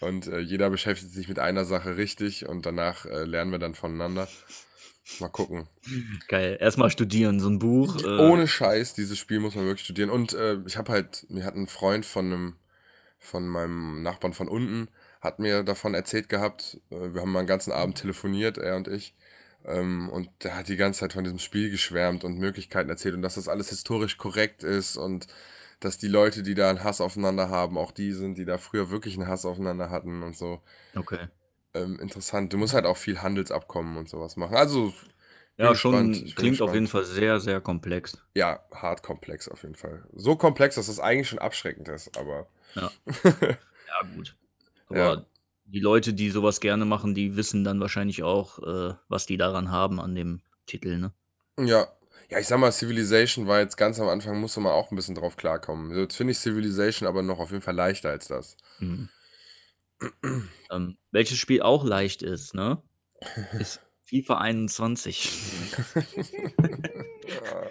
[0.00, 3.74] und äh, jeder beschäftigt sich mit einer Sache richtig und danach äh, lernen wir dann
[3.74, 4.28] voneinander.
[5.20, 5.68] Mal gucken.
[6.28, 6.58] Geil.
[6.60, 8.02] Erstmal studieren, so ein Buch.
[8.02, 10.10] Äh, Ohne Scheiß, dieses Spiel muss man wirklich studieren.
[10.10, 12.56] Und äh, ich habe halt, mir hat ein Freund von einem,
[13.18, 14.88] von meinem Nachbarn von unten,
[15.20, 16.80] hat mir davon erzählt gehabt.
[16.90, 19.14] Äh, wir haben mal einen ganzen Abend telefoniert, er und ich.
[19.64, 23.22] Ähm, und der hat die ganze Zeit von diesem Spiel geschwärmt und Möglichkeiten erzählt und
[23.22, 25.28] dass das alles historisch korrekt ist und
[25.80, 28.90] dass die Leute, die da einen Hass aufeinander haben, auch die sind, die da früher
[28.90, 30.60] wirklich einen Hass aufeinander hatten und so.
[30.94, 31.28] Okay.
[31.74, 32.52] Ähm, interessant.
[32.52, 34.56] Du musst halt auch viel Handelsabkommen und sowas machen.
[34.56, 34.92] Also,
[35.58, 36.74] Ja, schon klingt auf gespannt.
[36.74, 38.18] jeden Fall sehr, sehr komplex.
[38.34, 40.04] Ja, hart komplex auf jeden Fall.
[40.14, 42.46] So komplex, dass es eigentlich schon abschreckend ist, aber
[42.76, 43.58] Ja,
[44.14, 44.36] gut.
[44.88, 45.26] Aber Ja.
[45.64, 49.70] die Leute, die sowas gerne machen, die wissen dann wahrscheinlich auch, äh, was die daran
[49.70, 51.12] haben an dem Titel, ne?
[51.58, 51.88] ja.
[52.28, 55.14] Ja, ich sag mal, Civilization war jetzt ganz am Anfang, musste man auch ein bisschen
[55.14, 55.96] drauf klarkommen.
[55.96, 58.56] Jetzt finde ich Civilization aber noch auf jeden Fall leichter als das.
[58.80, 59.08] Mhm.
[60.70, 62.82] ähm, welches Spiel auch leicht ist, ne?
[63.58, 65.30] Ist FIFA 21.
[67.26, 67.66] Ja,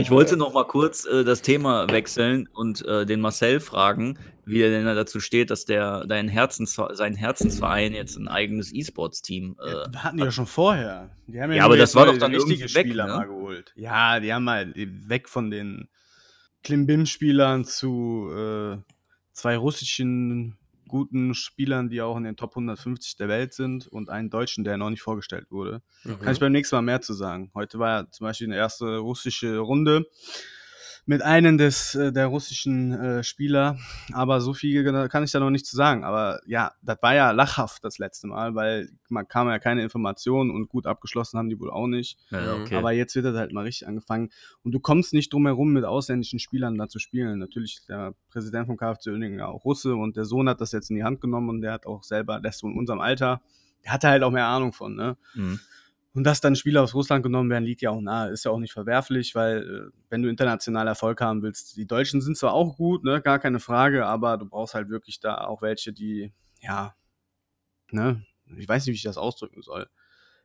[0.00, 4.62] ich wollte noch mal kurz äh, das Thema wechseln und äh, den Marcel fragen, wie
[4.62, 9.92] er denn dazu steht, dass der dein Herzens, sein Herzensverein jetzt ein eigenes E-Sports-Team äh,
[9.92, 11.10] Wir hatten die ja schon vorher.
[11.26, 13.12] Die haben Ja, aber nur das war doch dann richtige irgendwie weg, Spieler ne?
[13.12, 13.72] mal geholt.
[13.76, 15.88] Ja, die haben mal weg von den
[16.62, 18.76] Klimbim-Spielern zu äh,
[19.32, 20.58] zwei russischen
[20.90, 24.76] guten Spielern, die auch in den Top 150 der Welt sind und einen Deutschen, der
[24.76, 25.82] noch nicht vorgestellt wurde.
[26.02, 26.28] Kann Mhm.
[26.28, 27.50] ich beim nächsten Mal mehr zu sagen.
[27.54, 30.06] Heute war ja zum Beispiel eine erste russische Runde
[31.06, 33.78] mit einem des, äh, der russischen äh, Spieler,
[34.12, 36.04] aber so viel kann ich da noch nicht zu sagen.
[36.04, 40.50] Aber ja, das war ja lachhaft das letzte Mal, weil man kam ja keine Informationen
[40.50, 42.18] und gut abgeschlossen haben die wohl auch nicht.
[42.30, 42.76] Ja, okay.
[42.76, 44.30] Aber jetzt wird das halt mal richtig angefangen.
[44.62, 47.38] Und du kommst nicht drum herum, mit ausländischen Spielern da zu spielen.
[47.38, 50.72] Natürlich ist der Präsident vom KFC Uerdingen ja auch Russe und der Sohn hat das
[50.72, 53.00] jetzt in die Hand genommen und der hat auch selber, der ist so in unserem
[53.00, 53.40] Alter,
[53.84, 55.16] der hatte halt auch mehr Ahnung von, ne?
[55.34, 55.60] Mhm.
[56.12, 58.30] Und dass dann Spieler aus Russland genommen werden, liegt ja auch nahe.
[58.30, 62.20] Ist ja auch nicht verwerflich, weil äh, wenn du international Erfolg haben willst, die Deutschen
[62.20, 65.62] sind zwar auch gut, ne, gar keine Frage, aber du brauchst halt wirklich da auch
[65.62, 66.94] welche, die, ja,
[67.92, 68.24] ne,
[68.56, 69.86] ich weiß nicht, wie ich das ausdrücken soll.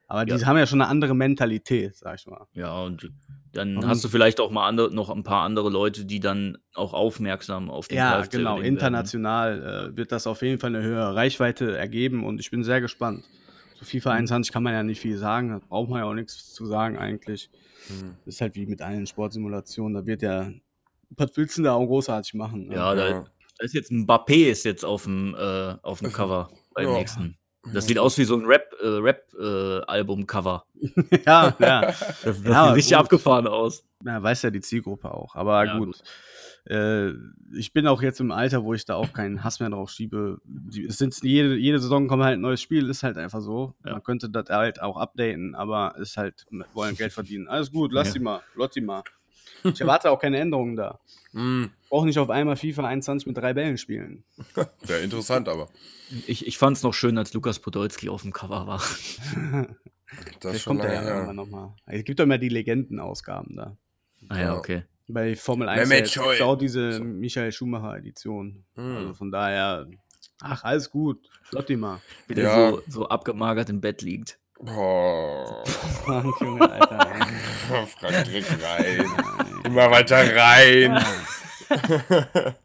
[0.07, 0.45] Aber die Ja.
[0.45, 2.45] haben ja schon eine andere Mentalität, sag ich mal.
[2.53, 3.09] Ja, und
[3.53, 6.59] dann Und- hast du vielleicht auch mal andere, noch ein paar andere Leute, die dann
[6.75, 8.57] auch aufmerksam auf den Ja, genau.
[8.57, 8.65] Werden.
[8.65, 12.81] International äh, wird das auf jeden Fall eine höhere Reichweite ergeben und ich bin sehr
[12.81, 13.25] gespannt.
[13.85, 14.17] Zu FIFA Mhm.
[14.17, 16.97] 21 kann man ja nicht viel sagen, da braucht man ja auch nichts zu sagen
[16.97, 17.49] eigentlich.
[17.89, 18.15] Mhm.
[18.25, 20.49] Das ist halt wie mit allen Sportsimulationen, da wird ja,
[21.11, 22.67] was willst du da auch großartig machen?
[22.67, 22.75] Ne?
[22.75, 23.25] Ja, da, Ja.
[23.57, 26.93] da ist jetzt ein Mbappé ist jetzt auf dem, äh, auf dem Cover beim Ja.
[26.93, 27.37] nächsten.
[27.73, 29.79] Das sieht aus wie so ein Rap, äh, Rap äh,
[31.25, 31.81] ja, ja.
[31.81, 32.99] Das, das Ja, sieht richtig gut.
[32.99, 33.83] abgefahren aus.
[34.05, 35.33] ja, weiß ja die Zielgruppe auch.
[35.35, 36.01] Aber Ja, gut.
[36.67, 37.11] Äh,
[37.53, 40.41] ich bin auch jetzt im Alter, wo ich da auch keinen Hass mehr drauf schiebe.
[40.45, 43.75] Die- Es sind jede, jede Saison kommt halt ein neues Spiel, ist halt einfach so.
[43.85, 43.91] Ja.
[43.93, 47.47] Man könnte das halt auch updaten, aber ist halt, wollen Geld verdienen.
[47.47, 48.13] Alles gut, lass Ja.
[48.13, 49.03] die mal, lot die mal.
[49.63, 50.99] Ich erwarte auch keine Änderungen da.
[51.33, 51.71] Mhm.
[51.89, 54.23] Brauche nicht auf einmal FIFA 21 mit drei Bällen spielen.
[54.85, 55.69] Wäre interessant, aber.
[56.27, 58.77] Ich, ich fand es noch schön, als Lukas Podolski auf dem Cover war.
[58.77, 61.73] Das ist Vielleicht schon kommt er ja irgendwann nochmal.
[61.87, 63.77] Es gibt doch immer die Legendenausgaben da.
[64.29, 64.55] Ah Ja.
[64.55, 64.83] okay.
[65.07, 66.29] Bei Formel 1 Mehmet jetzt Scholl.
[66.29, 67.03] gibt's auch diese So.
[67.03, 68.63] Michael Schumacher-Edition.
[68.75, 68.97] Hm.
[68.97, 69.87] Also von daher,
[70.41, 71.29] ach, alles gut.
[71.43, 71.99] Flotti mal.
[72.27, 72.69] Wie der Ja.
[72.71, 74.39] so, so abgemagert im Bett liegt.
[74.59, 75.63] Boah.
[76.03, 76.97] Frank, Junge, Alter.
[77.99, 79.05] Frank, direkt rein.
[79.63, 81.03] Immer weiter rein.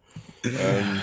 [0.45, 1.01] ähm,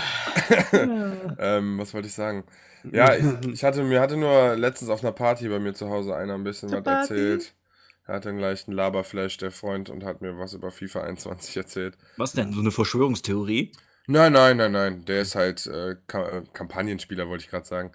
[1.40, 2.44] ähm, was wollte ich sagen?
[2.92, 6.16] Ja, ich, ich hatte mir hatte nur letztens auf einer Party bei mir zu Hause
[6.16, 7.14] einer ein bisschen was Party?
[7.14, 7.54] erzählt.
[8.08, 11.98] Er hatte einen leichten Laberflash, der Freund, und hat mir was über FIFA 21 erzählt.
[12.16, 12.54] Was denn?
[12.54, 13.74] So eine Verschwörungstheorie?
[14.08, 15.06] Nein, nein, nein, nein.
[15.06, 17.92] Der ist halt äh, Ka äh, Kampagnenspieler, wollte ich gerade sagen.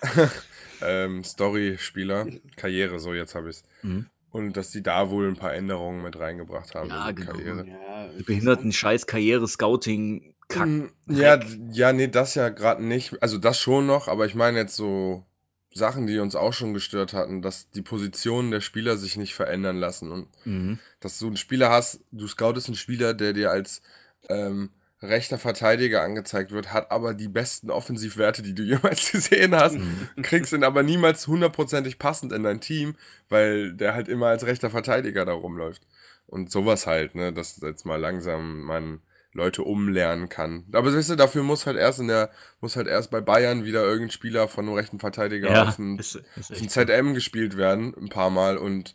[0.82, 2.26] ähm, Story-Spieler.
[2.56, 3.62] Karriere, so jetzt habe ich es.
[3.82, 4.06] Mhm.
[4.30, 7.32] Und dass die da wohl ein paar Änderungen mit reingebracht haben Ja, in die genau.
[7.32, 7.66] Karriere.
[7.66, 10.34] Ja, behinderten Scheiß Karriere-Scouting.
[10.48, 10.66] Kack.
[10.68, 11.40] Mm, Ja,
[11.72, 13.20] ja, nee, das ja gerade nicht.
[13.20, 15.24] Also das schon noch, aber ich meine jetzt so
[15.72, 19.76] Sachen, die uns auch schon gestört hatten, dass die Positionen der Spieler sich nicht verändern
[19.76, 20.78] lassen und Mhm.
[21.00, 23.80] dass du einen Spieler hast, du scoutest einen Spieler, der dir als
[24.28, 24.70] ähm,
[25.02, 28.62] rechter Verteidiger angezeigt wird, hat aber die besten Offensivwerte, die du
[29.02, 30.08] jemals gesehen hast, Mhm.
[30.22, 32.96] kriegst ihn aber niemals hundertprozentig passend in dein Team,
[33.28, 35.82] weil der halt immer als rechter Verteidiger da rumläuft.
[36.26, 39.00] Und sowas halt, ne, dass jetzt mal langsam man
[39.32, 40.64] Leute umlernen kann.
[40.72, 43.82] Aber weißt du, dafür muss halt erst in der, muss halt erst bei Bayern wieder
[43.84, 46.70] irgendein Spieler von einem rechten Verteidiger Ja, auf den ist, ist auf dem echt.
[46.70, 48.94] ZM gespielt werden, ein paar Mal und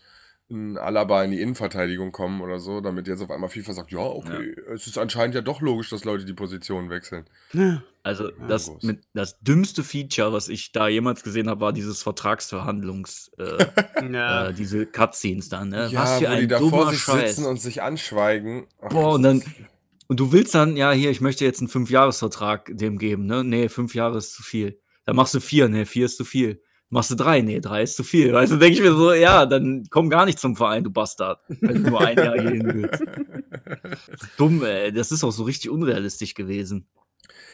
[0.51, 3.99] ein Alaba in die Innenverteidigung kommen oder so, damit jetzt auf einmal FIFA sagt, ja,
[3.99, 7.25] okay, es ist anscheinend ja doch logisch, dass Leute die Position wechseln.
[7.53, 7.81] Ja.
[8.03, 12.03] Also Ja, das, mit, das dümmste Feature, was ich da jemals gesehen habe, war dieses
[12.03, 13.65] Vertragsverhandlungs, äh,
[14.11, 14.49] Ja.
[14.49, 15.87] äh, diese Cutscenes dann, ne?
[15.87, 17.35] ja, was für wo die ein da vor sich Scheiß.
[17.35, 18.67] sitzen und sich anschweigen.
[18.81, 19.41] Ach, Boah, und dann,
[20.07, 23.43] und du willst dann, ja, hier, ich möchte jetzt einen Fünfjahresvertrag dem geben, ne?
[23.43, 24.79] Nee, fünf Jahre ist zu viel.
[25.05, 26.61] Dann machst du vier, nee, vier ist zu viel.
[26.89, 28.31] Machst du drei, nee, drei ist zu viel.
[28.31, 31.41] Weißt du, denke ich mir so, ja, dann komm gar nicht zum Verein, du Bastard.
[31.47, 33.03] Wenn du nur ein Jahr hier hin willst.
[34.37, 34.93] Dumm, ey.
[34.93, 36.87] Das ist auch so richtig unrealistisch gewesen.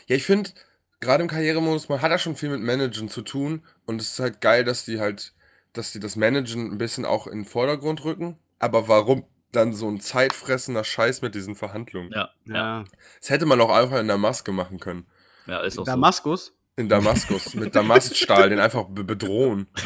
[0.07, 0.51] Ja, ich finde,
[0.99, 4.19] gerade im Karrieremodus, man hat ja schon viel mit Managen zu tun und es ist
[4.19, 5.33] halt geil, dass die halt,
[5.73, 8.37] dass die das Managen ein bisschen auch in den Vordergrund rücken.
[8.59, 12.11] Aber warum dann so ein zeitfressender Scheiß mit diesen Verhandlungen?
[12.13, 12.83] Ja, ja, ja.
[13.19, 15.05] Das hätte man auch einfach in der Maske machen können.
[15.47, 15.91] ja ist auch so.
[15.91, 16.53] Damaskus?
[16.77, 19.67] In Damaskus, mit Damaststahl, den einfach be bedrohen.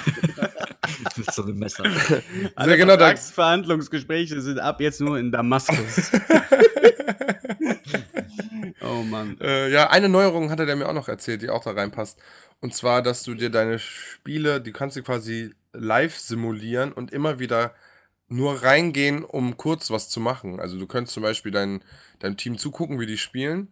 [1.18, 1.84] Mit so einem Messer.
[2.56, 6.12] Alle genau, da- Verhandlungsgespräche sind ab jetzt nur in Damaskus.
[8.82, 9.38] oh Mann.
[9.42, 12.20] Äh, ja, eine Neuerung hatte der mir auch noch erzählt, die auch da reinpasst.
[12.62, 17.40] Und zwar, dass du dir deine Spiele, die kannst du quasi live simulieren und immer
[17.40, 17.74] wieder
[18.28, 20.60] nur reingehen, um kurz was zu machen.
[20.60, 21.84] Also du könntest zum Beispiel dein,
[22.20, 23.72] deinem Team zugucken, wie die spielen,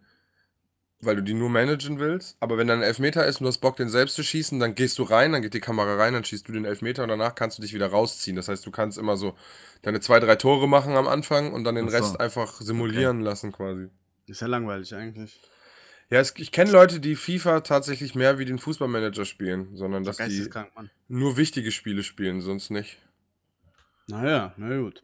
[0.99, 2.37] weil du die nur managen willst.
[2.39, 4.75] Aber wenn dann ein Elfmeter ist und du hast Bock, den selbst zu schießen, dann
[4.75, 7.35] gehst du rein, dann geht die Kamera rein, dann schießt du den Elfmeter und danach
[7.35, 8.35] kannst du dich wieder rausziehen.
[8.35, 9.35] Das heißt, du kannst immer so
[9.81, 11.97] deine zwei, drei Tore machen am Anfang und dann den so.
[11.97, 13.89] Rest einfach simulieren lassen quasi.
[14.27, 15.41] Ist ja langweilig eigentlich.
[16.09, 20.17] Ja, es, ich kenne Leute, die FIFA tatsächlich mehr wie den Fußballmanager spielen, sondern dass
[20.17, 20.47] die
[21.07, 22.99] nur wichtige Spiele spielen, sonst nicht.
[24.07, 25.03] Naja, na gut.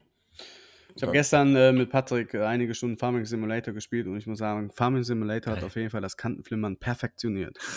[0.95, 4.69] Ich habe gestern äh, mit Patrick einige Stunden Farming Simulator gespielt und ich muss sagen,
[4.69, 7.57] Farming Simulator hat auf jeden Fall das Kantenflimmern perfektioniert.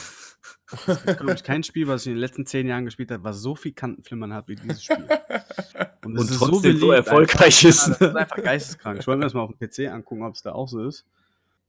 [0.89, 3.23] Es gibt, glaube ich, kein Spiel, was ich in den letzten zehn Jahren gespielt habe,
[3.23, 5.07] was so viel Kantenflimmern hat wie dieses Spiel.
[6.05, 7.69] Und ist trotzdem so beliebt erfolgreich einfach.
[7.69, 7.87] ist.
[7.87, 8.99] Ja, das ist einfach geisteskrank.
[8.99, 11.07] Ich wollte mir das mal auf dem PC angucken, ob es da auch so ist.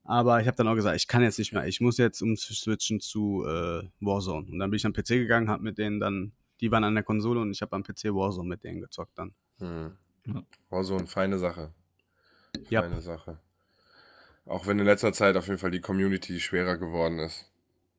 [0.05, 1.67] Aber ich habe dann auch gesagt, ich kann jetzt nicht mehr.
[1.67, 4.47] Ich muss jetzt umswitchen zu äh, Warzone.
[4.51, 7.03] Und dann bin ich am PC gegangen, habe mit denen dann, die waren an der
[7.03, 9.33] Konsole und ich habe am PC Warzone mit denen gezockt dann.
[9.63, 9.97] Hm.
[10.25, 10.43] Ja.
[10.69, 11.73] War so eine feine Sache.
[12.69, 12.81] Ja.
[12.81, 13.39] Feine Sache.
[14.45, 17.49] Auch wenn in letzter Zeit auf jeden Fall die Community schwerer geworden ist.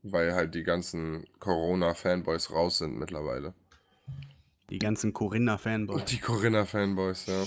[0.03, 3.55] Weil halt die ganzen Corona-Fanboys raus sind mittlerweile.
[4.69, 6.01] Die ganzen Corinna-Fanboys.
[6.01, 7.43] Und die Corinna-Fanboys, ja.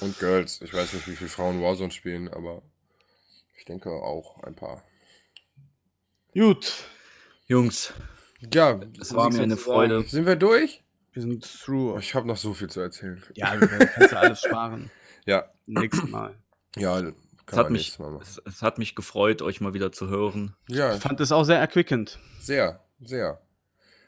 [0.00, 0.60] Und Girls.
[0.62, 2.62] Ich weiß nicht, wie viele Frauen Warzone spielen, aber
[3.56, 4.82] ich denke auch ein paar.
[6.34, 6.72] Gut,
[7.46, 7.92] Jungs,
[8.52, 10.02] Ja, es war mir eine Freude.
[10.02, 10.82] sind wir durch?
[11.12, 11.98] Wir sind through.
[11.98, 13.22] Ich habe noch so viel zu erzählen.
[13.34, 14.90] Ja, du kannst ja alles sparen.
[15.24, 16.34] Ja, Nächstes Mal.
[16.76, 17.14] ja, kann
[17.46, 18.22] Es hat, man mich, Mal machen.
[18.22, 20.56] es, es hat mich gefreut, euch mal wieder zu hören.
[20.68, 22.18] Ja, Ich fand es auch sehr erquickend.
[22.40, 23.40] sehr, sehr.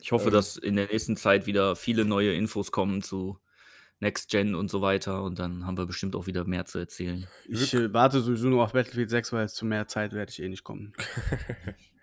[0.01, 0.33] Ich hoffe, Ähm.
[0.33, 3.39] dass in der nächsten Zeit wieder viele neue Infos kommen zu
[4.01, 5.23] Next Gen und so weiter.
[5.23, 7.27] Und dann haben wir bestimmt auch wieder mehr zu erzählen.
[7.49, 10.49] Ich äh, warte sowieso nur auf Battlefield 6, weil zu mehr Zeit werde ich eh
[10.49, 10.93] nicht kommen.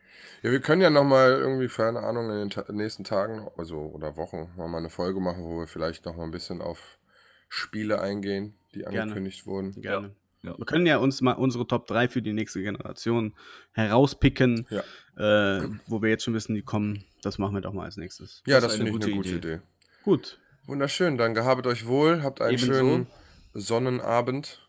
[0.44, 4.18] Ja, wir können ja nochmal irgendwie, keine Ahnung, in den Ta nächsten Tagen, also oder
[4.18, 6.98] Wochen, noch mal eine Folge machen, wo wir vielleicht noch mal ein bisschen auf
[7.50, 9.02] Spiele eingehen, die Gerne.
[9.04, 9.80] angekündigt wurden.
[9.82, 10.16] Gerne.
[10.44, 10.58] Ja.
[10.58, 13.36] Wir können ja uns mal unsere Top 3 für die nächste Generation
[13.74, 15.60] herauspicken, Ja.
[15.60, 17.04] äh, wo wir jetzt schon wissen, die kommen.
[17.22, 18.42] Das machen wir doch mal als nächstes.
[18.48, 19.62] Ja, Das das, ist eine finde ich eine gute gute Idee.
[20.04, 22.74] Gut, Wunderschön, dann gehabet euch wohl, habt einen Ebenso.
[22.74, 23.08] schönen
[23.54, 24.68] Sonnenabend.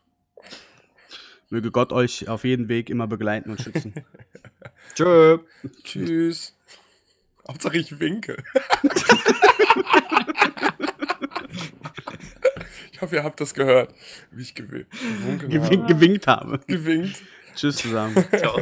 [1.52, 3.92] Möge Gott euch auf jedem Weg immer begleiten und schützen.
[4.94, 5.36] Tschö.
[5.84, 6.56] Tschüss.
[7.46, 8.42] Hauptsache ich winke.
[12.92, 13.94] ich hoffe, ihr habt das gehört,
[14.30, 15.94] wie ich gew gewunken Gewin habe.
[15.94, 16.58] gewinkt habe.
[16.66, 17.20] Gewinkt.
[17.54, 18.24] Tschüss zusammen.
[18.34, 18.58] Ciao.